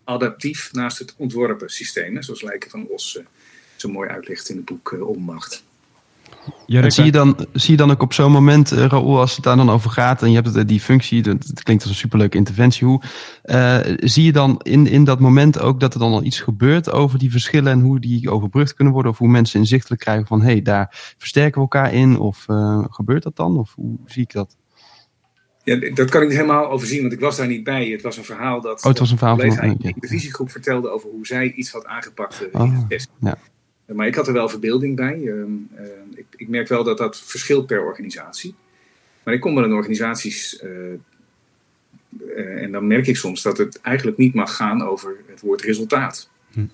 adaptief 0.03 0.74
naast 0.74 1.00
het 1.00 1.13
ontworpen 1.17 1.69
systeem. 1.69 2.15
Hè? 2.15 2.22
Zoals 2.22 2.41
Lijken 2.41 2.69
van 2.69 2.88
Os 2.88 3.17
eh, 3.17 3.25
zo 3.75 3.89
mooi 3.89 4.10
uitlegt 4.10 4.50
in 4.50 4.55
het 4.55 4.65
boek 4.65 4.93
eh, 4.93 5.07
Onmacht. 5.07 5.63
En 6.68 6.92
zie 6.92 7.06
je, 7.06 7.12
dan, 7.12 7.48
zie 7.54 7.72
je 7.72 7.77
dan 7.77 7.92
ook 7.92 8.01
op 8.01 8.13
zo'n 8.13 8.32
moment, 8.32 8.74
uh, 8.74 8.86
Raoul, 8.86 9.20
als 9.20 9.36
het 9.36 9.44
daar 9.44 9.56
dan 9.56 9.70
over 9.70 9.89
gaat 9.89 10.22
en 10.22 10.30
je 10.30 10.36
hebt 10.36 10.54
het, 10.54 10.68
die 10.68 10.80
functie, 10.80 11.22
dat, 11.22 11.48
dat 11.48 11.63
klinkt 11.63 11.84
als 11.84 11.92
een 11.92 11.98
superleuke 11.98 12.38
interventie, 12.38 12.88
hoe 12.88 13.01
uh, 13.46 13.80
zie 13.96 14.24
je 14.24 14.32
dan 14.32 14.60
in, 14.63 14.88
in 14.88 15.04
dat 15.04 15.20
moment 15.20 15.60
ook 15.60 15.80
dat 15.80 15.94
er 15.94 16.00
dan 16.00 16.12
al 16.12 16.24
iets 16.24 16.39
gebeurt 16.39 16.92
over 16.92 17.20
die 17.20 17.32
verschillen 17.32 17.72
en 17.72 17.82
hoe 17.82 18.00
die 18.00 18.30
overbrugd 18.30 18.74
kunnen 18.74 18.94
worden? 18.94 19.12
Of 19.12 19.18
hoe 19.18 19.27
mensen 19.27 19.60
inzichtelijk 19.60 20.01
krijgen 20.01 20.27
van, 20.27 20.42
hé, 20.42 20.51
hey, 20.51 20.62
daar 20.62 21.16
versterken 21.18 21.54
we 21.54 21.60
elkaar 21.60 21.94
in? 21.94 22.20
Of 22.20 22.46
uh, 22.48 22.86
gebeurt 22.89 23.24
dat 23.24 23.36
dan? 23.36 23.58
Of 23.58 23.74
hoe 23.75 23.98
zie 24.06 24.24
ik 24.24 24.32
dat? 24.32 24.58
Ja, 25.63 25.94
dat 25.94 26.10
kan 26.10 26.22
ik 26.22 26.27
niet 26.27 26.38
helemaal 26.38 26.70
overzien, 26.70 27.01
want 27.01 27.13
ik 27.13 27.20
was 27.20 27.38
daar 27.38 27.48
niet 27.48 27.63
bij. 27.63 27.88
Het 27.88 28.01
was 28.01 28.18
een 28.18 28.24
verhaal 28.24 28.62
dat 28.62 28.84
oh, 28.84 28.89
het 28.89 29.00
was 29.00 29.12
een 29.12 29.18
verhaal 29.18 29.38
van 29.38 29.54
van, 29.54 29.72
okay. 29.72 29.94
de 29.98 30.08
visiegroep 30.08 30.51
vertelde 30.51 30.89
over 30.89 31.10
hoe 31.10 31.25
zij 31.25 31.51
iets 31.51 31.72
had 31.72 31.86
aangepakt 31.86 32.42
uh, 32.54 32.62
oh, 32.62 32.68
in 32.68 32.74
het 32.74 32.89
test. 32.89 33.10
Ja. 33.20 33.38
Maar 33.94 34.08
ik 34.08 34.15
had 34.15 34.27
er 34.27 34.34
wel 34.34 34.50
verbeelding 34.50 34.96
bij. 34.96 35.17
Uh, 35.17 35.36
uh, 35.36 35.86
ik, 36.15 36.25
ik, 36.36 36.48
merk 36.48 36.67
wel 36.67 36.84
dat 36.84 36.98
dat 36.98 37.20
verschilt 37.20 37.65
per 37.65 37.84
organisatie. 37.84 38.56
Maar 39.24 39.34
ik 39.34 39.41
kom 39.41 39.56
wel 39.56 39.63
in 39.63 39.74
organisaties 39.74 40.62
uh, 40.63 41.00
en 42.62 42.72
dan 42.72 42.88
merk 42.88 43.08
ik 43.08 43.15
soms 43.15 43.41
dat 43.41 43.58
het 43.58 43.82
eigenlijk 43.82 44.17
niet 44.17 44.34
mag 44.34 44.56
gaan 44.56 44.82
over 44.82 45.17
het 45.27 45.41
woord 45.41 45.62
resultaat. 45.62 46.29
Hm. 46.51 46.60
En, 46.60 46.70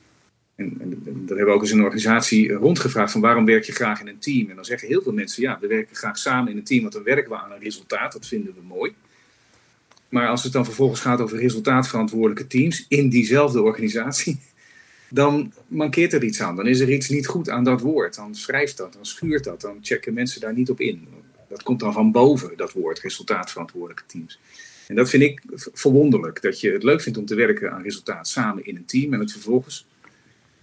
en, 0.56 1.02
en, 1.06 1.26
dat 1.26 1.38
hebben 1.38 1.46
we 1.46 1.52
ook 1.52 1.62
eens 1.62 1.72
in 1.72 1.78
een 1.78 1.84
organisatie 1.84 2.52
rondgevraagd 2.54 3.12
van 3.12 3.22
waarom 3.22 3.46
werk 3.46 3.64
je 3.64 3.72
graag 3.72 4.02
in 4.02 4.08
een 4.08 4.20
team? 4.20 4.50
En 4.50 4.56
dan 4.56 4.66
zeggen 4.66 4.88
heel 4.88 5.02
veel 5.02 5.14
mensen 5.14 5.42
ja, 5.42 5.58
we 5.62 5.68
werken 5.68 5.96
graag 5.96 6.18
samen 6.18 6.52
in 6.52 6.58
een 6.58 6.64
team, 6.64 6.82
want 6.82 6.94
dan 6.94 7.04
werken 7.04 7.30
we 7.30 7.38
aan 7.38 7.52
een 7.52 7.60
resultaat, 7.60 8.14
dat 8.14 8.28
vinden 8.28 8.54
we 8.54 8.62
mooi. 8.62 8.94
Maar 10.10 10.28
als 10.28 10.44
het 10.44 10.54
dan 10.54 10.66
vervolgens 10.66 11.00
gaat 11.00 11.22
over 11.22 11.38
resultaatverantwoordelijke 11.38 12.48
teams 12.48 12.86
in 12.88 13.10
diezelfde 13.10 13.62
organisatie, 13.62 14.40
dan 15.14 15.54
mankeert 15.68 16.14
er 16.14 16.24
iets 16.24 16.42
aan. 16.42 16.56
Dan 16.56 16.68
is 16.68 16.80
er 16.80 16.92
iets 16.92 17.10
niet 17.10 17.28
goed 17.28 17.50
aan 17.50 17.64
dat 17.64 17.82
woord. 17.82 18.16
Dan 18.16 18.36
schrijft 18.36 18.78
dat, 18.78 18.94
dan 18.94 19.06
schuurt 19.06 19.44
dat, 19.44 19.62
dan 19.62 19.78
checken 19.82 20.14
mensen 20.14 20.42
daar 20.42 20.54
niet 20.54 20.70
op 20.70 20.80
in. 20.80 21.08
Dat 21.50 21.64
komt 21.64 21.80
dan 21.80 21.94
van 21.94 22.12
boven, 22.12 22.58
dat 22.58 22.72
woord, 22.72 23.00
resultaatverantwoordelijke 23.00 24.04
teams. 24.08 24.40
En 24.88 24.96
dat 24.96 25.10
vind 25.10 25.24
ik 25.24 25.42
verwonderlijk, 25.74 26.42
dat 26.42 26.60
je 26.60 26.72
het 26.72 26.84
leuk 26.84 27.02
vindt 27.02 27.18
om 27.18 27.26
te 27.26 27.36
werken 27.36 27.72
aan 27.72 27.82
resultaat 27.82 28.28
samen 28.28 28.66
in 28.66 28.76
een 28.76 28.86
team 28.86 29.14
en 29.14 29.20
het 29.20 29.32
vervolgens 29.32 29.86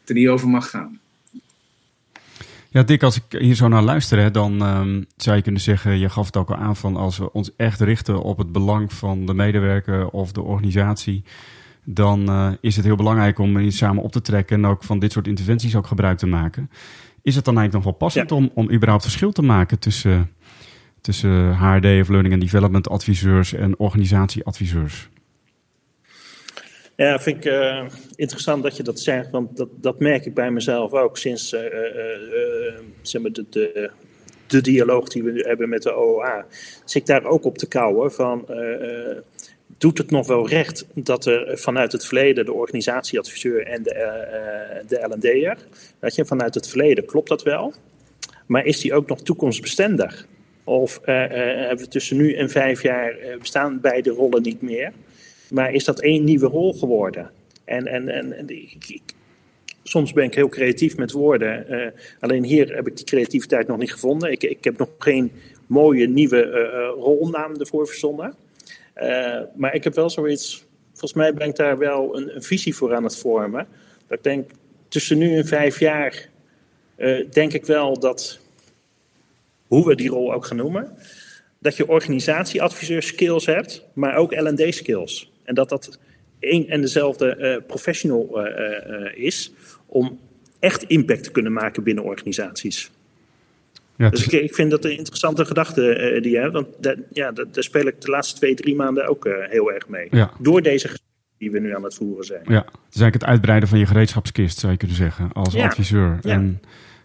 er 0.04 0.14
niet 0.14 0.28
over 0.28 0.48
mag 0.48 0.70
gaan. 0.70 1.00
Ja, 2.68 2.82
Dick, 2.82 3.02
als 3.02 3.16
ik 3.16 3.40
hier 3.40 3.54
zo 3.54 3.68
naar 3.68 3.82
luister, 3.82 4.32
dan 4.32 4.62
um, 4.62 5.06
zou 5.16 5.36
je 5.36 5.42
kunnen 5.42 5.60
zeggen, 5.60 5.98
je 5.98 6.08
gaf 6.08 6.26
het 6.26 6.36
ook 6.36 6.50
al 6.50 6.56
aan 6.56 6.76
van 6.76 6.96
als 6.96 7.18
we 7.18 7.32
ons 7.32 7.50
echt 7.56 7.80
richten 7.80 8.22
op 8.22 8.38
het 8.38 8.52
belang 8.52 8.92
van 8.92 9.26
de 9.26 9.34
medewerker 9.34 10.08
of 10.08 10.32
de 10.32 10.42
organisatie, 10.42 11.22
dan 11.84 12.30
uh, 12.30 12.52
is 12.60 12.76
het 12.76 12.84
heel 12.84 12.96
belangrijk 12.96 13.38
om 13.38 13.70
samen 13.70 14.02
op 14.02 14.12
te 14.12 14.20
trekken 14.20 14.56
en 14.56 14.66
ook 14.66 14.84
van 14.84 14.98
dit 14.98 15.12
soort 15.12 15.26
interventies 15.26 15.76
ook 15.76 15.86
gebruik 15.86 16.18
te 16.18 16.26
maken. 16.26 16.70
Is 17.22 17.34
het 17.34 17.44
dan 17.44 17.58
eigenlijk 17.58 17.84
nog 17.84 17.94
wel 17.94 18.08
passend 18.08 18.30
ja. 18.30 18.36
om, 18.36 18.50
om 18.54 18.72
überhaupt 18.72 19.02
verschil 19.02 19.32
te 19.32 19.42
maken 19.42 19.78
tussen, 19.78 20.30
tussen 21.00 21.56
HRD 21.56 22.00
of 22.00 22.08
Learning 22.08 22.32
and 22.32 22.42
Development 22.42 22.88
adviseurs 22.88 23.52
en 23.52 23.78
organisatieadviseurs? 23.78 25.08
Ja, 26.96 27.18
vind 27.18 27.36
ik 27.36 27.52
uh, 27.52 27.86
interessant 28.14 28.62
dat 28.62 28.76
je 28.76 28.82
dat 28.82 29.00
zegt, 29.00 29.30
want 29.30 29.56
dat, 29.56 29.68
dat 29.76 29.98
merk 29.98 30.26
ik 30.26 30.34
bij 30.34 30.50
mezelf 30.50 30.92
ook 30.92 31.18
sinds 31.18 31.52
uh, 31.52 31.60
zeg 33.02 33.22
maar 33.22 33.32
de, 33.32 33.44
de, 33.50 33.90
de, 34.46 34.60
dialoog 34.60 35.08
die 35.08 35.22
we 35.22 35.30
nu 35.30 35.40
hebben 35.40 35.68
met 35.68 35.82
de 35.82 35.92
OOA. 35.94 36.46
Zit 36.84 37.02
ik 37.02 37.06
daar 37.06 37.24
ook 37.24 37.44
op 37.44 37.58
te 37.58 37.68
kouwen 37.68 38.12
van 38.12 38.44
doet 39.80 39.98
het 39.98 40.10
nog 40.10 40.26
wel 40.26 40.48
recht 40.48 40.86
dat 40.94 41.26
er 41.26 41.58
vanuit 41.58 41.92
het 41.92 42.06
verleden 42.06 42.44
de 42.44 42.52
organisatieadviseur 42.52 43.66
en 43.66 43.82
de, 43.82 43.94
uh, 44.84 44.88
de 44.88 45.56
dat 46.00 46.14
je 46.14 46.24
vanuit 46.24 46.54
het 46.54 46.68
verleden 46.68 47.04
klopt 47.04 47.28
dat 47.28 47.42
wel, 47.42 47.72
maar 48.46 48.64
is 48.64 48.80
die 48.80 48.94
ook 48.94 49.08
nog 49.08 49.22
toekomstbestendig? 49.22 50.26
Of 50.64 51.00
uh, 51.04 51.14
uh, 51.14 51.30
hebben 51.66 51.84
we 51.84 51.88
tussen 51.88 52.16
nu 52.16 52.34
en 52.34 52.50
vijf 52.50 52.82
jaar 52.82 53.16
bestaan 53.38 53.80
beide 53.80 54.10
rollen 54.10 54.42
niet 54.42 54.62
meer, 54.62 54.92
maar 55.50 55.72
is 55.72 55.84
dat 55.84 56.00
één 56.00 56.24
nieuwe 56.24 56.46
rol 56.46 56.72
geworden? 56.72 57.30
En, 57.64 57.86
en, 57.86 58.08
en, 58.08 58.48
ik, 58.48 59.00
soms 59.82 60.12
ben 60.12 60.24
ik 60.24 60.34
heel 60.34 60.48
creatief 60.48 60.96
met 60.96 61.12
woorden, 61.12 61.66
alleen 62.20 62.44
hier 62.44 62.74
heb 62.74 62.86
ik 62.86 62.96
die 62.96 63.04
creativiteit 63.04 63.66
nog 63.66 63.78
niet 63.78 63.92
gevonden. 63.92 64.30
Ik, 64.30 64.42
ik 64.42 64.64
heb 64.64 64.78
nog 64.78 64.88
geen 64.98 65.32
mooie 65.66 66.08
nieuwe 66.08 66.42
rolnaam 66.98 67.56
ervoor 67.56 67.86
verzonnen. 67.86 68.34
Uh, 69.00 69.40
maar 69.54 69.74
ik 69.74 69.84
heb 69.84 69.94
wel 69.94 70.10
zoiets, 70.10 70.66
volgens 70.88 71.12
mij 71.12 71.34
ben 71.34 71.48
ik 71.48 71.56
daar 71.56 71.78
wel 71.78 72.16
een, 72.16 72.42
visie 72.42 72.74
voor 72.74 72.94
aan 72.94 73.04
het 73.04 73.16
vormen. 73.16 73.66
Dat 74.06 74.18
ik 74.18 74.24
denk, 74.24 74.50
tussen 74.88 75.18
nu 75.18 75.36
en 75.36 75.46
vijf 75.46 75.78
jaar, 75.78 76.28
uh, 76.96 77.30
denk 77.30 77.52
ik 77.52 77.66
wel 77.66 77.98
dat, 77.98 78.40
hoe 79.66 79.86
we 79.86 79.94
die 79.94 80.08
rol 80.08 80.32
ook 80.32 80.46
gaan 80.46 80.56
noemen, 80.56 80.96
dat 81.58 81.76
je 81.76 81.88
organisatieadviseur 81.88 83.02
skills 83.02 83.46
hebt, 83.46 83.84
maar 83.92 84.16
ook 84.16 84.34
L&D 84.34 84.74
skills. 84.74 85.32
En 85.44 85.54
dat 85.54 85.68
dat 85.68 85.98
één 86.38 86.68
en 86.68 86.80
dezelfde 86.80 87.36
uh, 87.38 87.66
professional 87.66 88.46
is 89.14 89.52
om 89.86 90.20
echt 90.58 90.82
impact 90.82 91.22
te 91.22 91.30
kunnen 91.30 91.52
maken 91.52 91.82
binnen 91.82 92.04
organisaties. 92.04 92.90
Ja, 94.00 94.10
dus 94.10 94.26
ik, 94.26 94.32
ik, 94.32 94.54
vind 94.54 94.70
dat 94.70 94.84
een 94.84 94.96
interessante 94.96 95.44
gedachte 95.44 96.12
uh, 96.12 96.22
die 96.22 96.32
je 96.32 96.38
hebt. 96.38 96.52
Want 96.52 96.66
dat, 96.78 96.96
ja, 97.12 97.32
dat, 97.32 97.54
daar 97.54 97.62
speel 97.62 97.86
ik 97.86 98.00
de 98.00 98.10
laatste 98.10 98.36
twee, 98.36 98.54
drie 98.54 98.74
maanden 98.74 99.08
ook 99.08 99.26
uh, 99.26 99.34
heel 99.48 99.72
erg 99.72 99.88
mee. 99.88 100.08
Ja. 100.10 100.30
Door 100.38 100.62
deze 100.62 100.88
gesprekken 100.88 101.38
die 101.38 101.50
we 101.50 101.58
nu 101.58 101.74
aan 101.74 101.84
het 101.84 101.94
voeren 101.94 102.24
zijn. 102.24 102.42
Ja, 102.44 102.64
het 102.64 102.94
is 102.94 103.00
eigenlijk 103.00 103.14
het 103.14 103.24
uitbreiden 103.24 103.68
van 103.68 103.78
je 103.78 103.86
gereedschapskist, 103.86 104.58
zou 104.58 104.72
je 104.72 104.78
kunnen 104.78 104.96
zeggen, 104.96 105.32
als 105.32 105.54
ja. 105.54 105.64
adviseur. 105.64 106.18
Ja. 106.20 106.30
En, 106.30 106.62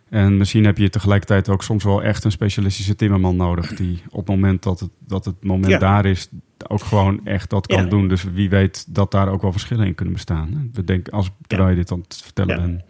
en 0.10 0.38
misschien 0.38 0.66
heb 0.66 0.78
je 0.78 0.90
tegelijkertijd 0.90 1.50
ook 1.50 1.64
soms 1.64 1.84
wel 1.84 2.04
echt 2.04 2.24
een 2.24 2.32
specialistische 2.32 2.96
timmerman 2.96 3.36
nodig. 3.36 3.76
Die 3.76 4.02
op 4.10 4.18
het 4.18 4.36
moment 4.36 4.64
dat 4.64 4.80
het, 4.80 4.92
dat 5.00 5.26
het 5.26 5.44
moment 5.44 5.80
daar 5.80 6.06
is, 6.06 6.30
ook 6.68 6.84
gewoon 6.84 7.26
echt 7.26 7.50
dat 7.50 7.68
kan 7.68 7.90
doen. 7.90 8.08
Dus 8.08 8.24
wie 8.24 8.50
weet 8.50 8.96
dat 8.96 9.12
daar 9.12 9.30
ook 9.30 9.42
wel 9.42 9.52
verschillen 9.52 9.86
in 9.86 9.96
kunnen 9.96 10.14
bestaan. 10.14 10.70
We 10.74 10.84
denken, 10.84 11.14
als, 11.14 11.30
terwijl 11.48 11.70
je 11.70 11.76
dit 11.76 11.92
aan 11.92 12.00
het 12.00 12.22
vertellen 12.24 12.62
bent. 12.62 12.84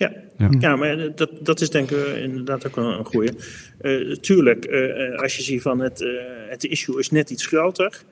Ja. 0.00 0.12
Ja. 0.36 0.48
Ja, 0.58 0.76
maar 0.76 1.14
dat, 1.14 1.30
dat 1.40 1.60
is 1.60 1.70
denk 1.70 1.90
ik 1.90 2.06
eh, 2.06 2.22
inderdaad 2.22 2.66
ook 2.66 2.76
een, 2.76 3.04
goeie. 3.04 3.30
Eh, 3.80 4.12
tuurlijk, 4.16 4.64
eh, 4.64 5.12
eh, 5.12 5.18
als 5.18 5.36
je 5.36 5.42
ziet 5.42 5.62
van 5.62 5.80
het, 5.80 6.02
eh, 6.02 6.08
het 6.48 6.64
issue 6.64 6.98
is 6.98 7.10
net 7.10 7.30
iets 7.30 7.46
groter. 7.46 8.02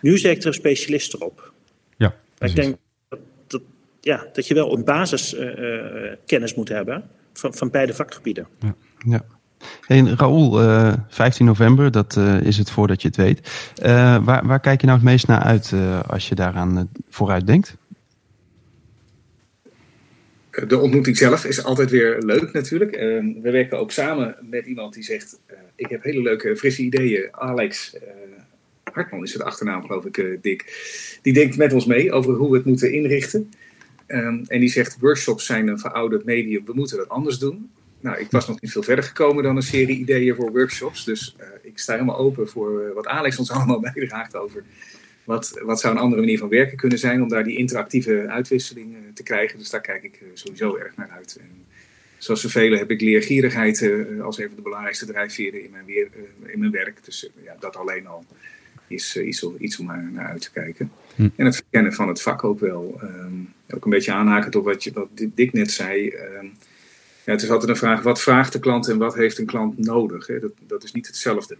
Nu 0.00 0.18
zet 0.18 0.40
er 0.40 0.46
een 0.46 0.54
specialist 0.54 1.14
erop. 1.14 1.52
Ja, 1.96 2.14
precies. 2.34 2.56
ik 2.56 2.62
denk 2.62 2.76
dat, 3.08 3.18
dat, 3.46 3.62
ja, 4.00 4.26
dat 4.32 4.46
je 4.46 4.54
wel 4.54 4.76
een 4.76 4.84
basiskennis 4.84 6.54
moet 6.54 6.68
hebben 6.68 7.04
van, 7.32 7.54
van 7.54 7.70
beide 7.70 7.94
vakgebieden. 7.94 8.46
Ja. 9.06 9.24
Hey, 9.86 10.00
Raoul, 10.00 10.60
eh 10.60 10.92
15 11.08 11.46
november, 11.46 11.90
dat 11.90 12.16
eh, 12.16 12.40
is 12.40 12.58
het 12.58 12.70
voordat 12.70 13.02
je 13.02 13.08
het 13.08 13.16
weet. 13.16 13.72
Eh, 13.74 14.24
waar, 14.24 14.46
waar 14.46 14.60
kijk 14.60 14.80
je 14.80 14.86
nou 14.86 14.98
het 14.98 15.08
meest 15.08 15.26
naar 15.26 15.40
uit 15.40 15.72
eh, 15.72 16.00
als 16.00 16.28
je 16.28 16.34
daaraan 16.34 16.78
eh, 16.78 16.84
vooruit 17.08 17.46
denkt? 17.46 17.76
De 20.50 20.78
ontmoeting 20.78 21.16
zelf 21.16 21.44
is 21.44 21.64
altijd 21.64 21.90
weer 21.90 22.18
leuk 22.18 22.52
natuurlijk. 22.52 22.92
Ehm, 22.92 23.40
we 23.40 23.50
werken 23.50 23.78
ook 23.78 23.90
samen 23.90 24.36
met 24.40 24.66
iemand 24.66 24.94
die 24.94 25.02
zegt, 25.02 25.40
uh, 25.50 25.56
ik 25.76 25.86
heb 25.88 26.02
hele 26.02 26.22
leuke 26.22 26.56
frisse 26.56 26.82
ideeën. 26.82 27.28
Alex 27.30 27.94
uh, 27.94 28.00
Hartman 28.92 29.22
is 29.22 29.32
het 29.32 29.42
achternaam 29.42 29.82
geloof 29.82 30.04
ik, 30.04 30.16
uh, 30.16 30.38
Dick. 30.40 30.64
Die 31.22 31.32
denkt 31.32 31.56
met 31.56 31.72
ons 31.72 31.86
mee 31.86 32.12
over 32.12 32.34
hoe 32.34 32.50
we 32.50 32.56
het 32.56 32.66
moeten 32.66 32.92
inrichten. 32.92 33.52
Um, 34.06 34.44
en 34.46 34.60
die 34.60 34.68
zegt, 34.68 34.96
workshops 35.00 35.46
zijn 35.46 35.68
een 35.68 35.78
verouderd 35.78 36.24
medium, 36.24 36.64
we 36.64 36.72
moeten 36.74 36.96
dat 36.96 37.08
anders 37.08 37.38
doen. 37.38 37.70
Nou, 38.00 38.18
ik 38.18 38.30
was 38.30 38.48
nog 38.48 38.60
niet 38.60 38.72
veel 38.72 38.82
verder 38.82 39.04
gekomen 39.04 39.42
dan 39.42 39.56
een 39.56 39.62
serie 39.62 39.98
ideeën 39.98 40.34
voor 40.34 40.52
workshops. 40.52 41.04
Dus 41.04 41.36
ik 41.62 41.78
sta 41.78 41.92
helemaal 41.92 42.18
open 42.18 42.48
voor 42.48 42.92
wat 42.94 43.06
Alex 43.06 43.38
ons 43.38 43.50
allemaal 43.60 43.80
bijdraagt 43.80 44.36
over 44.36 44.64
wat, 45.30 45.60
wat 45.64 45.80
zou 45.80 45.94
een 45.94 46.00
andere 46.00 46.20
manier 46.20 46.38
van 46.38 46.48
werken 46.48 46.76
kunnen 46.76 46.98
zijn 46.98 47.22
om 47.22 47.28
daar 47.28 47.44
die 47.44 47.56
interactieve 47.56 48.26
uitwisseling 48.28 48.96
te 49.14 49.22
krijgen? 49.22 49.58
Dus 49.58 49.70
daar 49.70 49.80
kijk 49.80 50.02
ik 50.02 50.22
sowieso 50.34 50.76
erg 50.76 50.96
naar 50.96 51.10
uit. 51.10 51.38
En 51.40 51.66
zoals 52.18 52.40
zoveel 52.40 52.76
heb 52.76 52.90
ik 52.90 53.00
leergierigheid 53.00 53.80
uh, 53.80 54.24
als 54.24 54.38
een 54.38 54.46
van 54.46 54.56
de 54.56 54.62
belangrijkste 54.62 55.06
drijfveren 55.06 55.64
in 55.64 55.70
mijn, 55.70 55.84
weer, 55.84 56.08
in 56.46 56.58
mijn 56.58 56.70
werk. 56.70 57.04
Dus 57.04 57.30
ja, 57.44 57.56
dat 57.60 57.76
alleen 57.76 58.06
al 58.06 58.24
is 58.86 59.16
iets, 59.16 59.46
iets, 59.58 59.78
om 59.78 59.86
naar, 59.86 60.10
naar, 60.12 60.26
uit 60.26 60.42
te 60.42 60.50
kijken. 60.52 60.92
Hm. 61.14 61.28
En 61.36 61.44
het 61.44 61.54
verkennen 61.54 61.92
van 61.92 62.08
het 62.08 62.22
vak 62.22 62.44
ook 62.44 62.60
wel. 62.60 63.00
Um, 63.02 63.52
ook 63.74 63.84
een 63.84 63.90
beetje 63.90 64.12
aanhakend 64.12 64.56
op 64.56 64.64
wat, 64.64 64.84
je, 64.84 64.92
wat 64.92 65.08
Dick 65.34 65.52
net 65.52 65.70
zei. 65.70 66.14
Um, 66.14 66.52
ja, 67.24 67.32
het 67.32 67.42
is 67.42 67.50
altijd 67.50 67.70
een 67.70 67.76
vraag, 67.76 68.02
wat 68.02 68.20
vraagt 68.20 68.52
de 68.52 68.58
klant 68.58 68.88
en 68.88 68.98
wat 68.98 69.14
heeft 69.14 69.38
een 69.38 69.46
klant 69.46 69.78
nodig? 69.78 70.26
Hè? 70.26 70.38
Dat, 70.38 70.52
dat 70.66 70.84
is 70.84 70.92
niet 70.92 71.06
hetzelfde. 71.06 71.56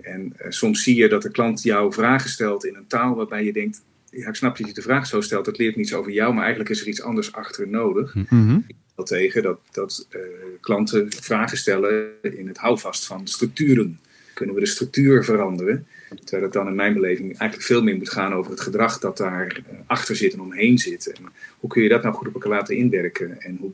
En 0.00 0.32
uh, 0.40 0.46
soms 0.48 0.82
zie 0.82 0.96
je 0.96 1.08
dat 1.08 1.22
de 1.22 1.30
klant 1.30 1.62
jou 1.62 1.92
vragen 1.92 2.30
stelt 2.30 2.64
in 2.64 2.74
een 2.74 2.86
taal 2.86 3.14
waarbij 3.14 3.44
je 3.44 3.52
denkt: 3.52 3.82
ja, 4.10 4.28
ik 4.28 4.34
snap 4.34 4.56
dat 4.56 4.66
je 4.66 4.74
de 4.74 4.82
vraag 4.82 5.06
zo 5.06 5.20
stelt, 5.20 5.44
dat 5.44 5.58
leert 5.58 5.76
niets 5.76 5.94
over 5.94 6.12
jou, 6.12 6.32
maar 6.32 6.42
eigenlijk 6.42 6.70
is 6.70 6.80
er 6.80 6.88
iets 6.88 7.02
anders 7.02 7.32
achter 7.32 7.68
nodig. 7.68 8.14
Mm 8.14 8.26
-hmm. 8.28 8.64
Ik 8.66 8.76
tegen 9.06 9.42
dat, 9.42 9.60
dat 9.70 10.06
uh, 10.10 10.20
klanten 10.60 11.12
vragen 11.12 11.58
stellen 11.58 12.10
in 12.22 12.48
het 12.48 12.58
houvast 12.58 13.06
van 13.06 13.26
structuren. 13.26 14.00
Kunnen 14.34 14.54
we 14.54 14.60
de 14.60 14.66
structuur 14.66 15.24
veranderen? 15.24 15.86
Terwijl 16.08 16.42
het 16.42 16.52
dan 16.52 16.66
in 16.66 16.74
mijn 16.74 16.94
beleving 16.94 17.38
eigenlijk 17.38 17.62
veel 17.62 17.82
meer 17.82 17.96
moet 17.96 18.10
gaan 18.10 18.32
over 18.32 18.50
het 18.50 18.60
gedrag 18.60 18.98
dat 18.98 19.16
daar 19.16 19.56
uh, 19.56 19.78
achter 19.86 20.16
zit 20.16 20.32
en 20.32 20.40
omheen 20.40 20.78
zit. 20.78 21.06
En 21.12 21.24
hoe 21.58 21.70
kun 21.70 21.82
je 21.82 21.88
dat 21.88 22.02
nou 22.02 22.14
goed 22.14 22.28
op 22.28 22.34
elkaar 22.34 22.50
laten 22.50 22.76
inwerken? 22.76 23.40
En 23.40 23.56
hoe, 23.60 23.72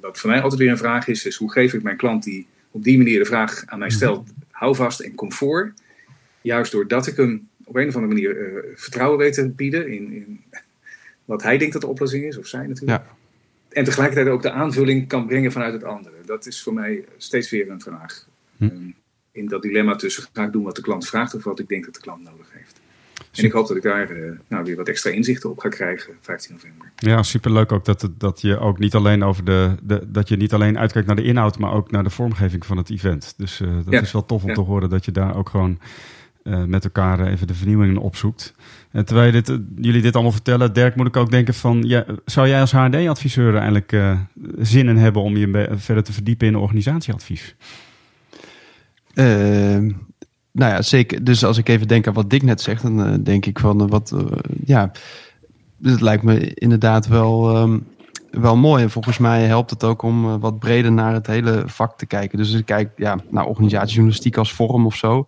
wat 0.00 0.18
voor 0.18 0.30
mij 0.30 0.40
altijd 0.40 0.60
weer 0.60 0.70
een 0.70 0.78
vraag 0.78 1.08
is, 1.08 1.26
is 1.26 1.36
hoe 1.36 1.52
geef 1.52 1.72
ik 1.72 1.82
mijn 1.82 1.96
klant 1.96 2.24
die 2.24 2.46
op 2.70 2.84
die 2.84 2.98
manier 2.98 3.18
de 3.18 3.24
vraag 3.24 3.62
aan 3.66 3.78
mij 3.78 3.90
stelt, 3.90 4.28
houvast 4.56 5.00
en 5.00 5.14
comfort. 5.14 5.72
Juist 6.40 6.72
doordat 6.72 7.06
ik 7.06 7.16
hem 7.16 7.48
op 7.64 7.76
een 7.76 7.88
of 7.88 7.94
andere 7.94 8.12
manier 8.14 8.36
uh, 8.36 8.62
vertrouwen 8.76 9.18
weet 9.18 9.34
te 9.34 9.48
bieden 9.48 9.88
in, 9.88 10.12
in, 10.12 10.44
wat 11.24 11.42
hij 11.42 11.58
denkt 11.58 11.72
dat 11.72 11.82
de 11.82 11.88
oplossing 11.88 12.24
is, 12.24 12.36
of 12.36 12.46
zij 12.46 12.66
natuurlijk. 12.66 13.02
Ja. 13.02 13.16
En 13.68 13.84
tegelijkertijd 13.84 14.28
ook 14.28 14.42
de 14.42 14.50
aanvulling 14.50 15.08
kan 15.08 15.26
brengen 15.26 15.52
vanuit 15.52 15.72
het 15.72 15.84
andere. 15.84 16.16
Dat 16.24 16.46
is 16.46 16.62
voor 16.62 16.74
mij 16.74 17.04
steeds 17.16 17.50
weer 17.50 17.70
een 17.70 17.80
vraag. 17.80 18.26
Hm. 18.56 18.64
Um, 18.64 18.94
in 19.32 19.48
dat 19.48 19.62
dilemma 19.62 19.96
tussen 19.96 20.24
ga 20.32 20.44
ik 20.44 20.52
doen 20.52 20.64
wat 20.64 20.76
de 20.76 20.82
klant 20.82 21.06
vraagt 21.06 21.34
of 21.34 21.44
wat 21.44 21.58
ik 21.58 21.68
denk 21.68 21.84
dat 21.84 21.94
de 21.94 22.00
klant 22.00 22.22
nodig 22.22 22.52
heeft. 22.52 22.80
En 23.32 23.44
ik 23.44 23.52
hoop 23.52 23.68
dat 23.68 23.76
ik 23.76 23.82
daar 23.82 24.10
uh, 24.10 24.32
nou, 24.48 24.64
weer 24.64 24.76
wat 24.76 24.88
extra 24.88 25.10
inzichten 25.10 25.50
op 25.50 25.58
ga 25.58 25.68
krijgen 25.68 26.12
15 26.20 26.52
november. 26.52 26.92
Ja, 26.96 27.22
superleuk 27.22 27.72
ook 27.72 27.84
dat, 27.84 28.10
dat 28.18 28.40
je 28.40 28.58
ook 28.58 28.78
niet 28.78 28.94
alleen 28.94 29.24
over 29.24 29.44
de, 29.44 29.74
de 29.82 30.06
dat 30.10 30.28
je 30.28 30.36
niet 30.36 30.52
alleen 30.52 30.78
uitkijkt 30.78 31.06
naar 31.06 31.16
de 31.16 31.22
inhoud, 31.22 31.58
maar 31.58 31.72
ook 31.72 31.90
naar 31.90 32.02
de 32.04 32.10
vormgeving 32.10 32.66
van 32.66 32.76
het 32.76 32.90
event. 32.90 33.34
Dus 33.36 33.60
uh, 33.60 33.68
dat 33.68 33.92
ja. 33.92 34.00
is 34.00 34.12
wel 34.12 34.26
tof 34.26 34.42
om 34.42 34.48
ja. 34.48 34.54
te 34.54 34.60
horen 34.60 34.90
dat 34.90 35.04
je 35.04 35.12
daar 35.12 35.36
ook 35.36 35.48
gewoon 35.48 35.78
uh, 36.42 36.64
met 36.64 36.84
elkaar 36.84 37.26
even 37.26 37.46
de 37.46 37.54
vernieuwingen 37.54 37.96
opzoekt. 37.96 38.54
En 38.90 39.04
terwijl 39.04 39.32
dit, 39.32 39.58
jullie 39.76 40.02
dit 40.02 40.14
allemaal 40.14 40.32
vertellen, 40.32 40.72
Dirk, 40.72 40.96
moet 40.96 41.06
ik 41.06 41.16
ook 41.16 41.30
denken 41.30 41.54
van, 41.54 41.82
ja, 41.86 42.04
zou 42.24 42.48
jij 42.48 42.60
als 42.60 42.72
HRD-adviseur 42.72 43.56
eigenlijk 43.56 43.96
zin 44.58 44.88
in 44.88 44.96
hebben 44.96 45.22
om 45.22 45.36
je 45.36 45.68
verder 45.76 46.04
te 46.04 46.12
verdiepen 46.12 46.46
in 46.46 46.56
organisatieadvies? 46.56 47.54
Nou 50.56 50.72
ja, 50.72 50.82
zeker. 50.82 51.24
Dus 51.24 51.44
als 51.44 51.58
ik 51.58 51.68
even 51.68 51.88
denk 51.88 52.06
aan 52.06 52.14
wat 52.14 52.30
Dick 52.30 52.42
net 52.42 52.60
zegt, 52.60 52.82
dan 52.82 53.06
uh, 53.06 53.14
denk 53.20 53.46
ik 53.46 53.58
van 53.58 53.82
uh, 53.82 53.88
wat, 53.88 54.12
uh, 54.14 54.20
ja, 54.64 54.90
het 55.82 56.00
lijkt 56.00 56.22
me 56.22 56.54
inderdaad 56.54 57.06
wel, 57.06 57.56
um, 57.56 57.86
wel 58.30 58.56
mooi. 58.56 58.82
En 58.82 58.90
volgens 58.90 59.18
mij 59.18 59.42
helpt 59.42 59.70
het 59.70 59.84
ook 59.84 60.02
om 60.02 60.38
wat 60.40 60.58
breder 60.58 60.92
naar 60.92 61.12
het 61.12 61.26
hele 61.26 61.62
vak 61.66 61.98
te 61.98 62.06
kijken. 62.06 62.38
Dus 62.38 62.52
ik 62.52 62.66
kijk 62.66 62.90
ja, 62.96 63.18
naar 63.30 63.46
organisatiejournalistiek 63.46 64.36
als 64.36 64.52
vorm 64.52 64.86
of 64.86 64.96
zo. 64.96 65.24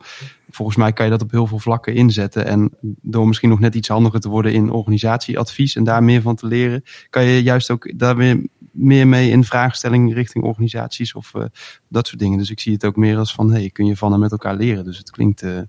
Volgens 0.50 0.76
mij 0.76 0.92
kan 0.92 1.04
je 1.04 1.10
dat 1.10 1.22
op 1.22 1.30
heel 1.30 1.46
veel 1.46 1.58
vlakken 1.58 1.94
inzetten. 1.94 2.46
En 2.46 2.70
door 2.80 3.26
misschien 3.26 3.48
nog 3.48 3.60
net 3.60 3.74
iets 3.74 3.88
handiger 3.88 4.20
te 4.20 4.28
worden 4.28 4.52
in 4.52 4.70
organisatieadvies 4.70 5.76
en 5.76 5.84
daar 5.84 6.02
meer 6.02 6.22
van 6.22 6.36
te 6.36 6.46
leren, 6.46 6.82
kan 7.10 7.24
je 7.24 7.42
juist 7.42 7.70
ook 7.70 7.98
daar 7.98 8.16
weer 8.16 8.46
meer 8.78 9.08
mee 9.08 9.30
in 9.30 9.44
vraagstelling 9.44 10.14
richting 10.14 10.44
organisaties 10.44 11.14
of 11.14 11.32
uh, 11.36 11.44
dat 11.88 12.06
soort 12.06 12.20
dingen. 12.20 12.38
Dus 12.38 12.50
ik 12.50 12.60
zie 12.60 12.72
het 12.72 12.84
ook 12.84 12.96
meer 12.96 13.16
als 13.16 13.34
van, 13.34 13.52
hey, 13.52 13.70
kun 13.70 13.86
je 13.86 13.96
van 13.96 14.12
en 14.12 14.20
met 14.20 14.30
elkaar 14.30 14.56
leren. 14.56 14.84
Dus 14.84 14.98
het 14.98 15.10
klinkt 15.10 15.42
uh, 15.42 15.60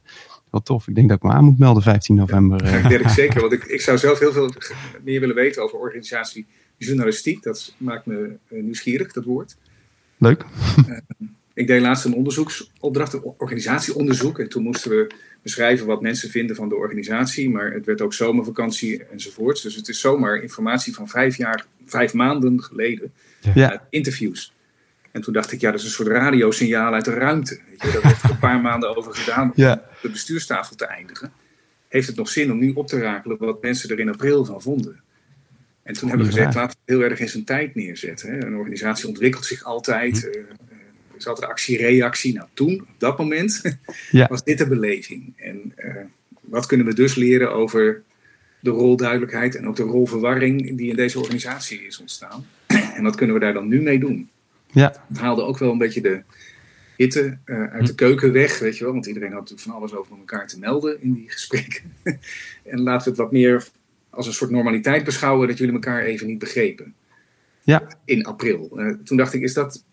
wel 0.49 0.61
tof. 0.61 0.87
Ik 0.87 0.95
denk 0.95 1.07
dat 1.09 1.17
ik 1.17 1.23
me 1.23 1.29
aan 1.29 1.43
moet 1.43 1.59
melden 1.59 1.83
15 1.83 2.15
november. 2.15 2.65
Ja, 2.65 2.81
dat 2.81 2.89
denk 2.89 3.01
ik 3.01 3.09
zeker, 3.09 3.41
want 3.49 3.53
ik, 3.53 3.63
ik 3.63 3.81
zou 3.81 3.97
zelf 3.97 4.19
heel 4.19 4.31
veel 4.31 4.53
meer 5.03 5.19
willen 5.19 5.35
weten 5.35 5.63
over 5.63 5.77
organisatiejournalistiek. 5.77 7.43
Dat 7.43 7.73
maakt 7.77 8.05
me 8.05 8.37
nieuwsgierig, 8.49 9.13
dat 9.13 9.23
woord. 9.23 9.57
Leuk. 10.17 10.45
ik 11.53 11.67
deed 11.67 11.81
laatst 11.81 12.05
een 12.05 12.13
onderzoeksopdracht, 12.13 13.13
een 13.13 13.33
organisatieonderzoek. 13.37 14.39
En 14.39 14.49
toen 14.49 14.63
moesten 14.63 14.91
we 14.91 15.11
beschrijven 15.41 15.85
wat 15.85 16.01
mensen 16.01 16.29
vinden 16.29 16.55
van 16.55 16.69
de 16.69 16.75
organisatie. 16.75 17.49
Maar 17.49 17.71
het 17.71 17.85
werd 17.85 18.01
ook 18.01 18.13
zomervakantie 18.13 19.03
enzovoorts. 19.03 19.61
Dus 19.61 19.75
het 19.75 19.87
is 19.87 19.99
zomaar 19.99 20.41
informatie 20.41 20.93
van 20.93 21.07
vijf 21.07 21.37
jaar, 21.37 21.65
vijf 21.85 22.13
maanden 22.13 22.63
geleden. 22.63 23.13
Ja. 23.53 23.73
Uh, 23.73 23.79
interviews. 23.89 24.53
En 25.11 25.21
toen 25.21 25.33
dacht 25.33 25.51
ik, 25.51 25.61
ja, 25.61 25.71
dat 25.71 25.79
is 25.79 25.85
een 25.85 25.91
soort 25.91 26.07
radiosignaal 26.07 26.93
uit 26.93 27.05
de 27.05 27.13
ruimte. 27.13 27.59
Weet 27.69 27.81
je, 27.81 27.91
dat 27.91 28.03
heeft 28.03 28.23
er 28.23 28.29
een 28.29 28.39
paar 28.39 28.61
maanden 28.69 28.97
over 28.97 29.13
gedaan 29.13 29.45
om 29.45 29.51
ja. 29.55 29.85
de 30.01 30.09
bestuurstafel 30.09 30.75
te 30.75 30.85
eindigen. 30.85 31.31
Heeft 31.87 32.07
het 32.07 32.15
nog 32.15 32.29
zin 32.29 32.51
om 32.51 32.59
nu 32.59 32.71
op 32.71 32.87
te 32.87 32.99
rakelen 32.99 33.37
wat 33.37 33.61
mensen 33.61 33.89
er 33.89 33.99
in 33.99 34.09
april 34.09 34.45
van 34.45 34.61
vonden? 34.61 35.01
En 35.83 35.93
toen 35.93 36.09
hebben 36.09 36.27
we 36.27 36.33
gezegd, 36.33 36.55
laten 36.55 36.77
we 36.77 36.81
het 36.85 36.99
heel 36.99 37.09
erg 37.09 37.19
in 37.19 37.29
zijn 37.29 37.43
tijd 37.43 37.75
neerzetten. 37.75 38.31
Hè. 38.31 38.45
Een 38.45 38.55
organisatie 38.55 39.07
ontwikkelt 39.07 39.45
zich 39.45 39.63
altijd. 39.63 40.23
Uh, 40.35 40.43
is 41.19 41.27
altijd 41.27 41.49
actie-reactie. 41.49 42.33
Nou, 42.33 42.47
toen, 42.53 42.81
op 42.81 42.99
dat 42.99 43.17
moment, 43.17 43.61
ja. 44.11 44.27
was 44.27 44.43
dit 44.43 44.57
de 44.57 44.67
beleving. 44.67 45.33
En 45.37 45.73
uh, 45.77 45.95
wat 46.41 46.65
kunnen 46.65 46.85
we 46.85 46.93
dus 46.93 47.15
leren 47.15 47.51
over 47.51 48.03
de 48.59 48.69
rolduidelijkheid 48.69 49.55
en 49.55 49.67
ook 49.67 49.75
de 49.75 49.83
rolverwarring 49.83 50.77
die 50.77 50.89
in 50.89 50.95
deze 50.95 51.19
organisatie 51.19 51.85
is 51.85 51.99
ontstaan? 51.99 52.45
en 52.95 53.03
wat 53.03 53.15
kunnen 53.15 53.35
we 53.35 53.41
daar 53.41 53.53
dan 53.53 53.67
nu 53.67 53.81
mee 53.81 53.99
doen? 53.99 54.29
Ja. 54.71 55.05
Het 55.07 55.17
haalde 55.17 55.41
ook 55.41 55.57
wel 55.57 55.71
een 55.71 55.77
beetje 55.77 56.01
de 56.01 56.21
hitte 56.95 57.37
uh, 57.45 57.63
uit 57.63 57.87
de 57.87 57.95
keuken 57.95 58.31
weg, 58.31 58.59
weet 58.59 58.77
je 58.77 58.83
wel. 58.83 58.93
Want 58.93 59.05
iedereen 59.05 59.31
had 59.31 59.39
natuurlijk 59.39 59.67
van 59.67 59.77
alles 59.77 59.93
over 59.93 60.17
elkaar 60.17 60.47
te 60.47 60.59
melden 60.59 61.01
in 61.01 61.13
die 61.13 61.29
gesprekken. 61.29 61.93
en 62.63 62.79
laten 62.81 63.03
we 63.03 63.09
het 63.09 63.19
wat 63.19 63.31
meer 63.31 63.67
als 64.09 64.27
een 64.27 64.33
soort 64.33 64.51
normaliteit 64.51 65.03
beschouwen 65.03 65.47
dat 65.47 65.57
jullie 65.57 65.73
elkaar 65.73 66.03
even 66.03 66.27
niet 66.27 66.39
begrepen. 66.39 66.93
Ja. 67.63 67.87
In 68.05 68.25
april. 68.25 68.71
Uh, 68.75 68.93
toen 69.03 69.17
dacht 69.17 69.33
ik, 69.33 69.41
is 69.41 69.53
dat 69.53 69.83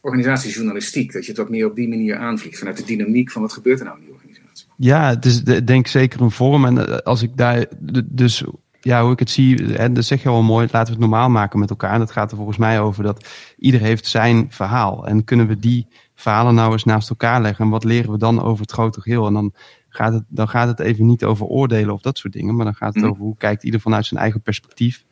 organisatiejournalistiek. 0.00 1.12
Dat 1.12 1.22
je 1.22 1.28
het 1.28 1.40
wat 1.40 1.50
meer 1.50 1.66
op 1.66 1.76
die 1.76 1.88
manier 1.88 2.16
aanvliegt. 2.16 2.58
Vanuit 2.58 2.76
de 2.76 2.84
dynamiek 2.84 3.30
van 3.30 3.42
wat 3.42 3.52
gebeurt 3.52 3.78
er 3.78 3.84
nou 3.84 3.98
in 3.98 4.04
die 4.04 4.14
organisatie. 4.14 4.66
Ja, 4.76 5.08
het 5.08 5.24
is 5.24 5.44
denk 5.44 5.68
ik 5.68 5.86
zeker 5.86 6.20
een 6.20 6.30
vorm. 6.30 6.64
En 6.64 7.04
als 7.04 7.22
ik 7.22 7.36
daar 7.36 7.66
dus 8.04 8.44
ja, 8.80 9.02
hoe 9.02 9.12
ik 9.12 9.18
het 9.18 9.30
zie, 9.30 9.76
en 9.76 9.92
dat 9.94 10.04
zeg 10.04 10.22
je 10.22 10.28
wel 10.28 10.42
mooi, 10.42 10.68
laten 10.70 10.94
we 10.94 11.00
het 11.00 11.10
normaal 11.10 11.30
maken 11.30 11.58
met 11.58 11.70
elkaar. 11.70 11.92
En 11.92 11.98
dat 11.98 12.10
gaat 12.10 12.30
er 12.30 12.36
volgens 12.36 12.58
mij 12.58 12.80
over 12.80 13.02
dat 13.02 13.28
ieder 13.58 13.80
heeft 13.80 14.06
zijn 14.06 14.46
verhaal. 14.50 15.06
En 15.06 15.24
kunnen 15.24 15.46
we 15.46 15.58
die 15.58 15.86
verhalen 16.14 16.54
nou 16.54 16.72
eens 16.72 16.84
naast 16.84 17.10
elkaar 17.10 17.40
leggen? 17.40 17.64
En 17.64 17.70
wat 17.70 17.84
leren 17.84 18.10
we 18.10 18.18
dan 18.18 18.42
over 18.42 18.60
het 18.60 18.72
grote 18.72 19.00
geheel? 19.00 19.26
En 19.26 19.32
dan 19.32 19.54
gaat 19.88 20.12
het, 20.12 20.24
dan 20.28 20.48
gaat 20.48 20.68
het 20.68 20.80
even 20.80 21.06
niet 21.06 21.24
over 21.24 21.46
oordelen 21.46 21.94
of 21.94 22.00
dat 22.00 22.18
soort 22.18 22.32
dingen. 22.32 22.56
Maar 22.56 22.64
dan 22.64 22.74
gaat 22.74 22.94
het 22.94 23.02
mm. 23.02 23.10
over 23.10 23.22
hoe 23.22 23.36
kijkt 23.36 23.64
ieder 23.64 23.80
vanuit 23.80 24.06
zijn 24.06 24.20
eigen 24.20 24.40
perspectief. 24.40 25.04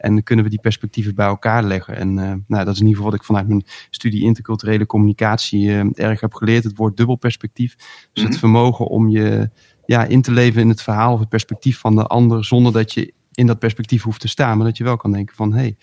En 0.00 0.22
kunnen 0.22 0.44
we 0.44 0.50
die 0.50 0.60
perspectieven 0.60 1.14
bij 1.14 1.26
elkaar 1.26 1.62
leggen? 1.62 1.96
En 1.96 2.08
uh, 2.08 2.32
nou, 2.46 2.64
dat 2.64 2.74
is 2.74 2.80
in 2.80 2.86
ieder 2.86 2.96
geval 2.96 3.10
wat 3.10 3.14
ik 3.14 3.24
vanuit 3.24 3.48
mijn 3.48 3.64
studie 3.90 4.22
interculturele 4.22 4.86
communicatie 4.86 5.68
uh, 5.68 5.84
erg 5.94 6.20
heb 6.20 6.34
geleerd. 6.34 6.64
Het 6.64 6.76
woord 6.76 6.96
dubbelperspectief. 6.96 7.74
Dus 7.76 7.86
mm-hmm. 8.12 8.30
het 8.30 8.38
vermogen 8.38 8.86
om 8.86 9.08
je 9.08 9.50
ja, 9.86 10.04
in 10.04 10.22
te 10.22 10.32
leven 10.32 10.60
in 10.60 10.68
het 10.68 10.82
verhaal 10.82 11.12
of 11.12 11.20
het 11.20 11.28
perspectief 11.28 11.78
van 11.78 11.94
de 11.94 12.06
ander. 12.06 12.44
Zonder 12.44 12.72
dat 12.72 12.92
je 12.92 13.12
in 13.32 13.46
dat 13.46 13.58
perspectief 13.58 14.02
hoeft 14.02 14.20
te 14.20 14.28
staan. 14.28 14.56
Maar 14.56 14.66
dat 14.66 14.76
je 14.76 14.84
wel 14.84 14.96
kan 14.96 15.12
denken 15.12 15.36
van 15.36 15.52
hé. 15.52 15.58
Hey, 15.58 15.76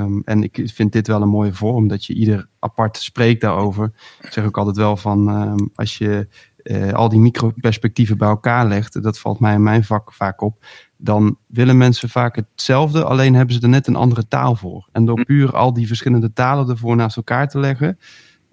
um, 0.00 0.22
en 0.24 0.42
ik 0.42 0.60
vind 0.64 0.92
dit 0.92 1.06
wel 1.06 1.22
een 1.22 1.28
mooie 1.28 1.54
vorm. 1.54 1.88
Dat 1.88 2.04
je 2.04 2.14
ieder 2.14 2.48
apart 2.58 2.96
spreekt 2.96 3.40
daarover. 3.40 3.92
Ik 4.20 4.32
zeg 4.32 4.44
ook 4.44 4.58
altijd 4.58 4.76
wel 4.76 4.96
van 4.96 5.28
um, 5.28 5.70
als 5.74 5.98
je 5.98 6.28
uh, 6.68 6.92
al 6.92 7.08
die 7.08 7.20
microperspectieven 7.20 8.18
bij 8.18 8.28
elkaar 8.28 8.66
legt. 8.66 9.02
Dat 9.02 9.18
valt 9.18 9.40
mij 9.40 9.54
in 9.54 9.62
mijn 9.62 9.84
vak 9.84 10.12
vaak 10.12 10.40
op 10.40 10.64
dan 10.96 11.38
willen 11.46 11.76
mensen 11.76 12.08
vaak 12.08 12.36
hetzelfde, 12.36 13.04
alleen 13.04 13.34
hebben 13.34 13.54
ze 13.54 13.60
er 13.60 13.68
net 13.68 13.86
een 13.86 13.96
andere 13.96 14.28
taal 14.28 14.54
voor. 14.54 14.88
En 14.92 15.04
door 15.04 15.24
puur 15.24 15.56
al 15.56 15.72
die 15.72 15.86
verschillende 15.86 16.32
talen 16.32 16.68
ervoor 16.68 16.96
naast 16.96 17.16
elkaar 17.16 17.48
te 17.48 17.58
leggen 17.58 17.98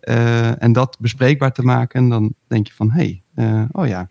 uh, 0.01 0.63
en 0.63 0.73
dat 0.73 0.97
bespreekbaar 0.99 1.51
te 1.51 1.63
maken, 1.63 2.10
dan 2.10 2.34
denk 2.47 2.67
je 2.67 2.73
van 2.73 2.91
hé, 2.91 3.21
hey, 3.36 3.45
uh, 3.45 3.63
oh 3.71 3.88
ja, 3.88 4.10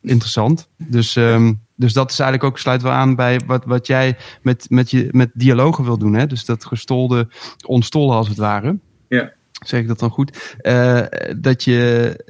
interessant. 0.00 0.68
Dus 0.76 1.16
um, 1.16 1.62
dus 1.76 1.92
dat 1.92 2.10
is 2.10 2.18
eigenlijk 2.18 2.50
ook, 2.50 2.58
sluit 2.58 2.82
wel 2.82 2.92
aan 2.92 3.14
bij 3.14 3.40
wat, 3.46 3.64
wat 3.64 3.86
jij 3.86 4.16
met, 4.42 4.66
met, 4.70 4.90
je, 4.90 5.08
met 5.10 5.30
dialogen 5.34 5.84
wil 5.84 5.98
doen. 5.98 6.14
Hè? 6.14 6.26
Dus 6.26 6.44
dat 6.44 6.64
gestolde 6.64 7.28
ontstollen 7.66 8.16
als 8.16 8.28
het 8.28 8.38
ware. 8.38 8.78
Ja. 9.08 9.32
Zeg 9.64 9.80
ik 9.80 9.88
dat 9.88 9.98
dan 9.98 10.10
goed? 10.10 10.56
Uh, 10.62 11.02
dat, 11.36 11.64
je, 11.64 12.20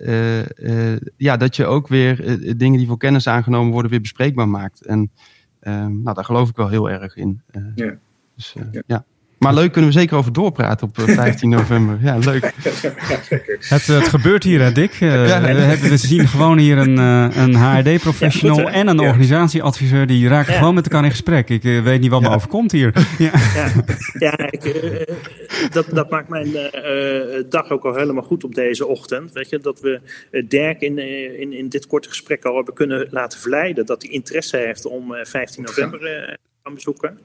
uh, 0.58 0.92
uh, 0.92 1.00
ja, 1.16 1.36
dat 1.36 1.56
je 1.56 1.66
ook 1.66 1.88
weer 1.88 2.16
dingen 2.56 2.78
die 2.78 2.86
voor 2.86 2.98
kennis 2.98 3.28
aangenomen 3.28 3.72
worden 3.72 3.90
weer 3.90 4.00
bespreekbaar 4.00 4.48
maakt. 4.48 4.84
En 4.84 5.10
nou, 5.60 6.14
daar 6.14 6.24
geloof 6.24 6.48
ik 6.48 6.56
wel 6.56 6.68
heel 6.68 6.90
erg 6.90 7.16
in. 7.16 7.42
ja. 7.74 7.94
Dus 8.36 8.54
ja. 8.70 8.82
ja. 8.86 9.04
Maar 9.44 9.54
leuk 9.54 9.72
kunnen 9.72 9.90
we 9.90 9.98
zeker 9.98 10.16
over 10.16 10.32
doorpraten 10.32 10.86
op 10.86 11.00
15 11.00 11.52
eh, 11.52 11.58
november. 11.58 11.98
Ja, 12.02 12.18
leuk. 12.18 12.52
Het, 13.58 13.86
het 13.86 14.08
gebeurt 14.08 14.42
hier, 14.42 14.60
hè, 14.60 14.72
Dick. 14.72 15.00
Uh, 15.00 15.28
ja, 15.28 15.40
we, 15.40 15.88
we, 15.88 15.96
zien 15.96 16.28
gewoon 16.28 16.58
hier 16.58 16.78
een, 16.78 16.98
uh, 16.98 17.36
een 17.36 17.54
HRD-professional 17.54 18.60
ja, 18.60 18.72
en 18.72 18.86
een 18.86 19.00
organisatieadviseur. 19.00 20.06
Die 20.06 20.28
raken 20.28 20.54
gewoon 20.54 20.74
met 20.74 20.84
elkaar 20.84 21.04
in 21.04 21.10
gesprek. 21.10 21.48
Ik 21.48 21.64
uh, 21.64 21.82
weet 21.82 22.00
niet 22.00 22.10
wat 22.10 22.20
me 22.20 22.28
overkomt 22.28 22.72
hier. 22.72 22.92
Ja, 23.18 23.30
ja. 24.18 24.38
ik, 24.50 24.62
dat, 25.72 25.86
dat 25.90 26.10
maakt 26.10 26.28
mijn 26.28 26.52
dag 27.48 27.70
ook 27.70 27.84
al 27.84 27.94
helemaal 27.94 28.22
goed 28.22 28.44
op 28.44 28.54
deze 28.54 28.86
ochtend. 28.86 29.32
Weet 29.32 29.48
je, 29.48 29.58
dat 29.58 29.80
we 29.80 30.00
Dirk 30.48 30.80
in, 30.80 30.98
in, 31.40 31.52
in 31.52 31.68
dit 31.68 31.86
korte 31.86 32.08
gesprek 32.08 32.44
al 32.44 32.56
hebben 32.56 32.74
kunnen 32.74 33.06
laten 33.10 33.40
verleiden. 33.40 33.86
Dat 33.86 34.02
hij 34.02 34.10
interesse 34.10 34.56
heeft 34.56 34.86
om 34.86 35.14
15 35.22 35.64
november 35.64 36.38
gaan 36.64 36.74
bezoeken. 36.74 37.18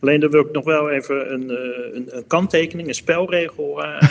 Alleen 0.00 0.20
dan 0.20 0.30
wil 0.30 0.40
ik 0.40 0.52
nog 0.52 0.64
wel 0.64 0.90
even 0.90 1.32
een, 1.32 1.50
eh, 1.50 1.94
een, 1.94 2.16
een 2.16 2.26
kanttekening, 2.26 2.88
een 2.88 2.94
spelregel 2.94 3.84
uh, 3.84 4.02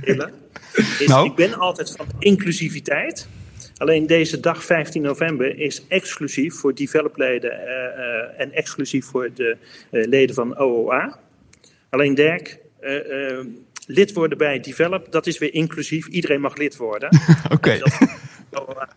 willen. 0.00 0.32
nou. 1.06 1.28
Ik 1.28 1.34
ben 1.34 1.54
altijd 1.54 1.90
van 1.96 2.06
inclusiviteit. 2.18 3.28
Alleen 3.76 4.06
deze 4.06 4.40
dag 4.40 4.64
15 4.64 5.02
november 5.02 5.58
is 5.58 5.86
exclusief 5.88 6.54
voor 6.54 6.74
developleden 6.74 7.50
uh, 7.50 8.40
en 8.40 8.52
exclusief 8.52 9.06
voor 9.06 9.30
de 9.34 9.56
leden 9.90 10.34
van 10.34 10.56
OOA. 10.56 11.18
Alleen 11.90 12.14
Dirk, 12.14 12.58
lid 13.86 14.12
worden 14.12 14.38
bij 14.38 14.60
Develop, 14.60 15.12
dat 15.12 15.26
is 15.26 15.38
weer 15.38 15.54
inclusief. 15.54 16.06
Iedereen 16.06 16.40
mag 16.40 16.56
lid 16.56 16.76
worden. 16.76 17.20
Oké 17.56 17.80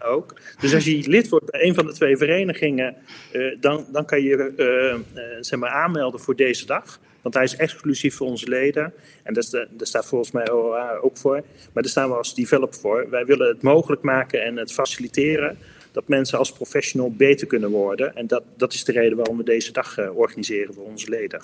ook. 0.05 0.33
Dus 0.59 0.73
als 0.73 0.85
je 0.85 1.09
lid 1.09 1.29
wordt 1.29 1.51
bij 1.51 1.63
een 1.63 1.75
van 1.75 1.85
de 1.85 1.93
twee 1.93 2.17
verenigingen, 2.17 2.95
uh, 3.33 3.55
dan, 3.59 3.85
dan 3.91 4.05
kan 4.05 4.21
je 4.21 4.53
uh, 4.57 5.23
zeg 5.39 5.59
maar 5.59 5.69
aanmelden 5.69 6.19
voor 6.19 6.35
deze 6.35 6.65
dag. 6.65 6.99
Want 7.21 7.35
hij 7.35 7.43
is 7.43 7.55
exclusief 7.55 8.15
voor 8.15 8.27
onze 8.27 8.49
leden. 8.49 8.93
En 9.23 9.33
daar, 9.33 9.45
daar 9.51 9.87
staat 9.87 10.05
volgens 10.05 10.31
mij 10.31 10.51
OOA 10.51 10.95
ook 10.95 11.17
voor. 11.17 11.43
Maar 11.73 11.83
daar 11.83 11.91
staan 11.91 12.09
we 12.09 12.15
als 12.15 12.35
developer 12.35 12.79
voor. 12.79 13.09
Wij 13.09 13.25
willen 13.25 13.47
het 13.47 13.61
mogelijk 13.61 14.01
maken 14.01 14.43
en 14.43 14.57
het 14.57 14.73
faciliteren 14.73 15.57
dat 15.91 16.07
mensen 16.07 16.37
als 16.37 16.51
professional 16.51 17.11
beter 17.11 17.47
kunnen 17.47 17.69
worden. 17.69 18.15
En 18.15 18.27
dat, 18.27 18.43
dat 18.57 18.73
is 18.73 18.83
de 18.83 18.91
reden 18.91 19.17
waarom 19.17 19.37
we 19.37 19.43
deze 19.43 19.71
dag 19.71 20.09
organiseren 20.09 20.73
voor 20.73 20.85
onze 20.85 21.09
leden. 21.09 21.41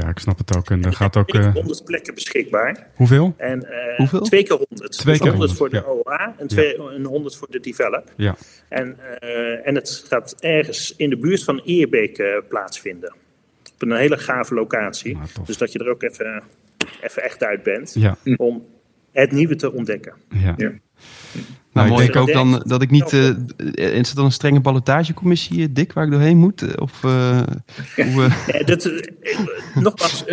Ja, 0.00 0.08
ik 0.08 0.18
snap 0.18 0.38
het 0.38 0.56
ook. 0.56 0.70
En 0.70 0.84
er 0.84 0.92
gaat 0.92 1.16
ook. 1.16 1.30
100 1.30 1.84
plekken 1.84 2.14
beschikbaar. 2.14 2.86
Hoeveel? 2.94 3.34
En, 3.36 3.58
uh, 3.58 3.96
Hoeveel? 3.96 4.20
Twee 4.20 4.42
keer 4.42 4.56
100. 4.68 4.92
Twee 4.92 5.14
dus 5.14 5.22
keer 5.22 5.30
100 5.30 5.52
voor 5.52 5.70
de 5.70 5.86
OA 5.86 6.34
en, 6.38 6.46
twee, 6.46 6.76
en 6.90 7.04
100 7.04 7.36
voor 7.36 7.50
de 7.50 7.60
Develop. 7.60 8.12
Ja. 8.16 8.36
En, 8.68 8.98
uh, 9.22 9.66
en 9.66 9.74
het 9.74 10.04
gaat 10.08 10.34
ergens 10.40 10.94
in 10.96 11.10
de 11.10 11.16
buurt 11.16 11.44
van 11.44 11.60
Eerbeek 11.64 12.18
uh, 12.18 12.36
plaatsvinden. 12.48 13.14
Op 13.74 13.82
een 13.82 13.96
hele 13.96 14.18
gave 14.18 14.54
locatie. 14.54 15.14
Nou, 15.14 15.26
dus 15.44 15.58
dat 15.58 15.72
je 15.72 15.78
er 15.78 15.90
ook 15.90 16.02
even, 16.02 16.42
even 17.00 17.22
echt 17.22 17.44
uit 17.44 17.62
bent. 17.62 17.94
Ja. 17.94 18.16
Om 18.36 18.66
het 19.12 19.32
nieuwe 19.32 19.56
te 19.56 19.72
ontdekken. 19.72 20.14
Ja. 20.28 20.54
Ja. 21.32 21.40
Nou, 21.72 21.90
ik 21.90 21.96
denk 21.96 22.16
ook 22.16 22.32
dan 22.32 22.62
dat 22.66 22.82
ik 22.82 22.90
niet. 22.90 23.12
Uh, 23.12 23.28
is 23.74 24.08
het 24.08 24.16
dan 24.16 24.24
een 24.24 24.32
strenge 24.32 24.60
ballotagecommissie, 24.60 25.72
Dick, 25.72 25.92
waar 25.92 26.04
ik 26.04 26.10
doorheen 26.10 26.36
moet? 26.36 26.80
Of, 26.80 27.02
uh, 27.02 27.42
hoe, 27.96 28.22
uh... 28.22 28.46
ja, 28.46 28.64
dat, 28.64 28.90
nogmaals, 29.74 30.24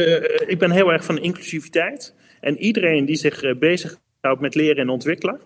ik 0.48 0.60
ben 0.60 0.72
heel 0.72 0.92
erg 0.92 1.04
van 1.04 1.20
inclusiviteit. 1.20 2.14
En 2.42 2.58
iedereen 2.58 3.06
die 3.06 3.16
zich 3.16 3.58
bezighoudt 3.60 4.40
met 4.40 4.56
leren 4.56 4.78
en 4.78 4.90
ontwikkelen 4.90 5.40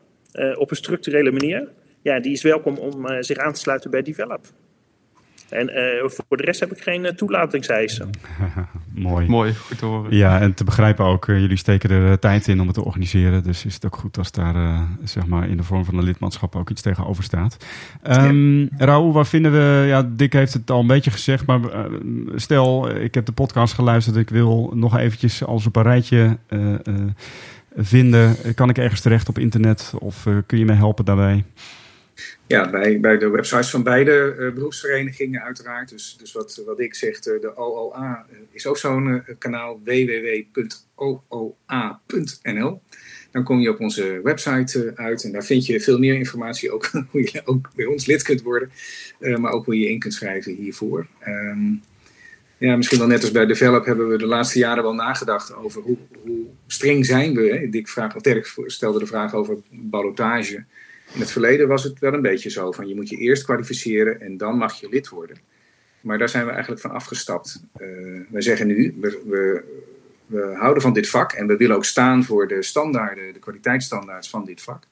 op 0.58 0.70
een 0.70 0.76
structurele 0.76 1.32
manier, 1.32 1.70
ja, 2.02 2.20
die 2.20 2.32
is 2.32 2.42
welkom 2.42 2.78
om 2.78 3.24
zich 3.24 3.38
aan 3.38 3.54
te 3.54 3.60
sluiten 3.60 3.92
bij 3.92 4.02
Develop. 4.02 4.46
En 5.54 5.70
uh, 5.70 6.10
voor 6.10 6.38
de 6.38 6.44
rest 6.44 6.60
heb 6.60 6.72
ik 6.72 6.82
geen 6.82 7.04
uh, 7.04 7.10
toelatingseisen. 7.12 8.10
Mooi. 8.92 9.28
Mooi, 9.28 9.54
goed 9.54 9.78
te 9.78 9.86
horen. 9.86 10.16
Ja, 10.16 10.40
en 10.40 10.54
te 10.54 10.64
begrijpen 10.64 11.06
ook, 11.06 11.28
uh, 11.28 11.40
jullie 11.40 11.58
steken 11.58 11.90
er 11.90 12.20
tijd 12.20 12.48
in 12.48 12.60
om 12.60 12.68
het 12.68 12.76
te 12.76 12.84
organiseren. 12.84 13.44
Dus 13.44 13.66
is 13.66 13.74
het 13.74 13.86
ook 13.86 13.96
goed 13.96 14.18
als 14.18 14.32
daar 14.32 14.88
zeg 15.04 15.26
maar 15.26 15.50
in 15.50 15.58
de 15.58 15.64
vorm 15.64 15.86
van 15.86 15.98
een 15.98 16.04
lidmaatschap 16.04 16.56
ook 16.56 16.70
iets 16.70 16.82
tegenover 16.82 17.24
staat. 17.24 17.66
Um, 18.08 18.60
ja. 18.60 18.68
Raoul, 18.78 19.14
waar 19.14 19.26
vinden 19.26 19.52
we, 19.52 19.88
ja, 19.88 20.10
Dick 20.12 20.34
heeft 20.34 20.54
het 20.54 20.72
al 20.72 20.80
een 20.80 20.88
beetje 20.88 21.12
gezegd, 21.12 21.46
maar 21.46 21.60
stel, 22.36 22.90
ik 22.90 23.14
heb 23.14 23.26
de 23.26 23.32
podcast 23.32 23.74
geluisterd, 23.74 24.16
ik 24.16 24.30
wil 24.30 24.72
nog 24.76 24.98
eventjes 24.98 25.46
alles 25.46 25.66
op 25.66 25.76
een 25.76 25.84
rijtje 25.84 26.38
vinden. 27.76 28.36
Kan 28.56 28.70
ik 28.70 28.78
ergens 28.78 29.02
terecht 29.02 29.30
op 29.30 29.38
internet 29.38 29.94
of 30.00 30.28
kun 30.46 30.58
je 30.58 30.66
mij 30.66 30.76
helpen 30.76 31.06
daarbij? 31.06 31.44
Ja, 32.48 32.70
bij, 32.70 33.00
bij 33.00 33.18
de 33.18 33.30
websites 33.30 33.70
van 33.70 33.84
beide 33.84 34.36
uh, 34.40 34.54
beroepsverenigingen 34.54 35.42
uiteraard. 35.42 35.90
Dus, 35.90 36.16
dus 36.20 36.32
wat, 36.32 36.62
wat 36.66 36.80
ik 36.80 36.96
zeg, 36.96 37.20
de 37.20 37.58
OOA 37.58 38.26
uh, 38.32 38.38
is 38.52 38.68
ook 38.68 38.78
zo'n 38.78 39.08
uh, 39.08 39.20
kanaal 39.38 39.82
www.ooa.nl. 39.84 40.52
Dan 43.32 43.44
kom 43.44 43.60
je 43.60 43.70
op 43.70 43.80
onze 43.80 44.20
website 44.24 44.92
uit 44.96 45.24
en 45.24 45.32
daar 45.32 45.46
vind 45.46 45.66
je 45.66 45.80
veel 45.80 46.00
meer 46.00 46.16
informatie. 46.16 46.72
Ook 46.72 46.86
hoe 47.12 47.22
je 47.32 47.42
ook 47.46 47.72
bij 47.76 47.86
ons 47.86 48.06
lid 48.06 48.24
kunt 48.24 48.42
worden, 48.42 48.72
maar 49.20 49.52
ook 49.52 49.66
hoe 49.66 49.80
je 49.80 49.90
in 49.90 50.00
kunt 50.00 50.14
schrijven 50.14 50.56
hiervoor. 50.56 51.08
Um, 51.28 51.82
ja, 52.64 52.76
misschien 52.76 52.98
wel 52.98 53.08
net 53.08 53.22
als 53.22 53.32
bij 53.32 53.46
Develop 53.46 53.86
hebben 53.86 54.10
we 54.10 54.18
de 54.18 54.26
laatste 54.26 54.60
jaren 54.60 54.84
wel 54.84 54.94
nagedacht 54.94 55.56
over 55.56 55.82
hoe, 55.82 55.98
hoe 56.24 56.46
streng 56.68 57.06
zijn 57.06 57.34
we. 57.34 57.58
Hè? 57.58 57.70
Dick 57.70 57.88
vraag, 57.88 58.14
Dirk 58.14 58.54
stelde 58.66 59.00
de 59.00 59.06
vraag 59.06 59.34
over 59.34 59.58
ballotage. 59.70 60.64
In 61.14 61.20
het 61.20 61.32
verleden 61.32 61.68
was 61.68 61.84
het 61.84 62.00
wel 62.00 62.14
een 62.14 62.22
beetje 62.22 62.50
zo 62.50 62.72
van 62.72 62.88
je 62.88 62.96
moet 62.96 63.10
je 63.10 63.18
eerst 63.18 63.44
kwalificeren 63.44 64.22
en 64.22 64.38
dan 64.38 64.58
mag 64.58 64.80
je 64.80 64.90
lid 64.90 65.10
worden. 65.10 65.38
Maar 66.02 66.18
daar 66.18 66.30
zijn 66.30 66.46
we 66.46 66.52
eigenlijk 66.52 66.82
van 66.82 66.92
afgestapt. 66.92 67.64
Uh, 67.78 68.22
wij 68.30 68.42
zeggen 68.42 68.68
nu, 68.68 68.96
we, 69.00 69.22
we, 69.26 69.64
we, 70.26 70.56
houden 70.56 70.82
van 70.82 70.94
dit 70.94 71.10
vak 71.10 71.32
en 71.32 71.48
we 71.48 71.58
willen 71.58 71.76
ook 71.76 71.86
staan 71.86 72.24
voor 72.24 72.48
de 72.48 72.64
standaarden, 72.64 73.34
de 73.34 73.40
kwaliteitsstandaards 73.40 74.30
van 74.30 74.46
dit 74.46 74.62
vak. 74.62 74.88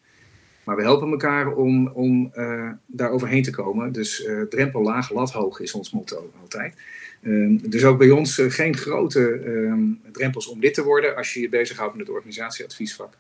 Maar 0.64 0.76
we 0.76 0.82
helpen 0.82 1.12
elkaar 1.12 1.48
om, 1.48 1.88
om 1.88 2.32
uh, 2.36 2.70
daar 2.86 3.10
overheen 3.10 3.44
te 3.44 3.52
komen. 3.52 3.92
Dus 3.92 4.26
uh, 4.26 4.42
drempel 4.42 4.82
laag, 4.82 5.12
lat 5.12 5.32
hoog 5.32 5.60
is 5.60 5.74
ons 5.74 5.92
motto 5.92 6.32
altijd. 6.42 6.76
Uh, 7.22 7.60
dus 7.64 7.84
ook 7.84 7.98
bij 7.98 8.10
ons 8.10 8.42
geen 8.48 8.78
grote 8.78 9.42
ehm, 9.46 10.12
drempels 10.12 10.48
om 10.48 10.60
lid 10.60 10.74
te 10.74 10.84
worden 10.84 11.16
als 11.16 11.34
je 11.34 11.42
je 11.42 11.50
bezighoudt 11.50 11.96
met 11.96 12.08
het 12.08 12.16
organisatieadviesvak. 12.16 13.14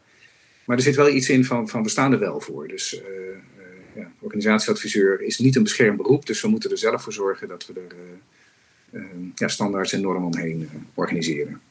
Maar 0.71 0.79
er 0.79 0.85
zit 0.85 0.95
wel 0.95 1.09
iets 1.09 1.29
in 1.29 1.45
van, 1.45 1.67
van 1.67 1.83
we 1.83 1.89
staan 1.89 2.11
er 2.11 2.19
wel 2.19 2.39
voor. 2.39 2.67
Dus 2.67 2.93
uh, 2.93 3.01
uh, 3.01 3.63
ja, 3.95 4.11
organisatieadviseur 4.19 5.21
is 5.21 5.39
niet 5.39 5.55
een 5.55 5.63
beschermd 5.63 5.97
beroep. 5.97 6.25
Dus 6.25 6.41
we 6.41 6.47
moeten 6.47 6.71
er 6.71 6.77
zelf 6.77 7.03
voor 7.03 7.13
zorgen 7.13 7.47
dat 7.47 7.67
we 7.67 7.73
er 7.73 7.95
uh, 8.99 9.05
ja, 9.35 9.47
standaards 9.47 9.93
en 9.93 10.01
normen 10.01 10.23
omheen 10.23 10.69
organiseren. 10.93 11.61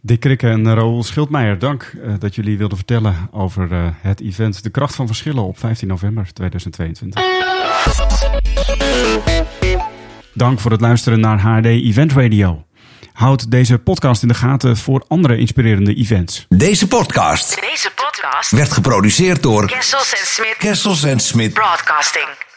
Dick 0.00 0.20
Krikke 0.20 0.48
en 0.48 0.74
Raoul 0.74 1.02
Schildmeijer, 1.02 1.58
dank 1.58 1.92
dat 2.18 2.34
jullie 2.34 2.58
wilden 2.58 2.76
vertellen 2.76 3.28
over 3.32 3.94
het 4.00 4.20
event 4.20 4.62
De 4.62 4.70
Kracht 4.70 4.94
van 4.94 5.06
Verschillen 5.06 5.44
op 5.44 5.58
15 5.58 5.88
november 5.88 6.32
2022. 6.32 7.20
Dank 10.34 10.60
voor 10.60 10.70
het 10.70 10.80
luisteren 10.80 11.20
naar 11.20 11.40
HD 11.40 11.66
Event 11.66 12.12
Radio. 12.12 12.64
Houd 13.12 13.50
deze 13.50 13.78
podcast 13.78 14.22
in 14.22 14.28
de 14.28 14.34
gaten 14.34 14.76
voor 14.76 15.04
andere 15.08 15.36
inspirerende 15.36 15.94
events. 15.94 16.46
Deze 16.48 16.88
podcast, 16.88 17.60
Deze 17.60 17.90
podcast 17.94 18.50
werd 18.50 18.72
geproduceerd 18.72 19.42
door 19.42 19.66
Kessels 20.58 21.04
Smit 21.16 21.52
Broadcasting. 21.52 22.51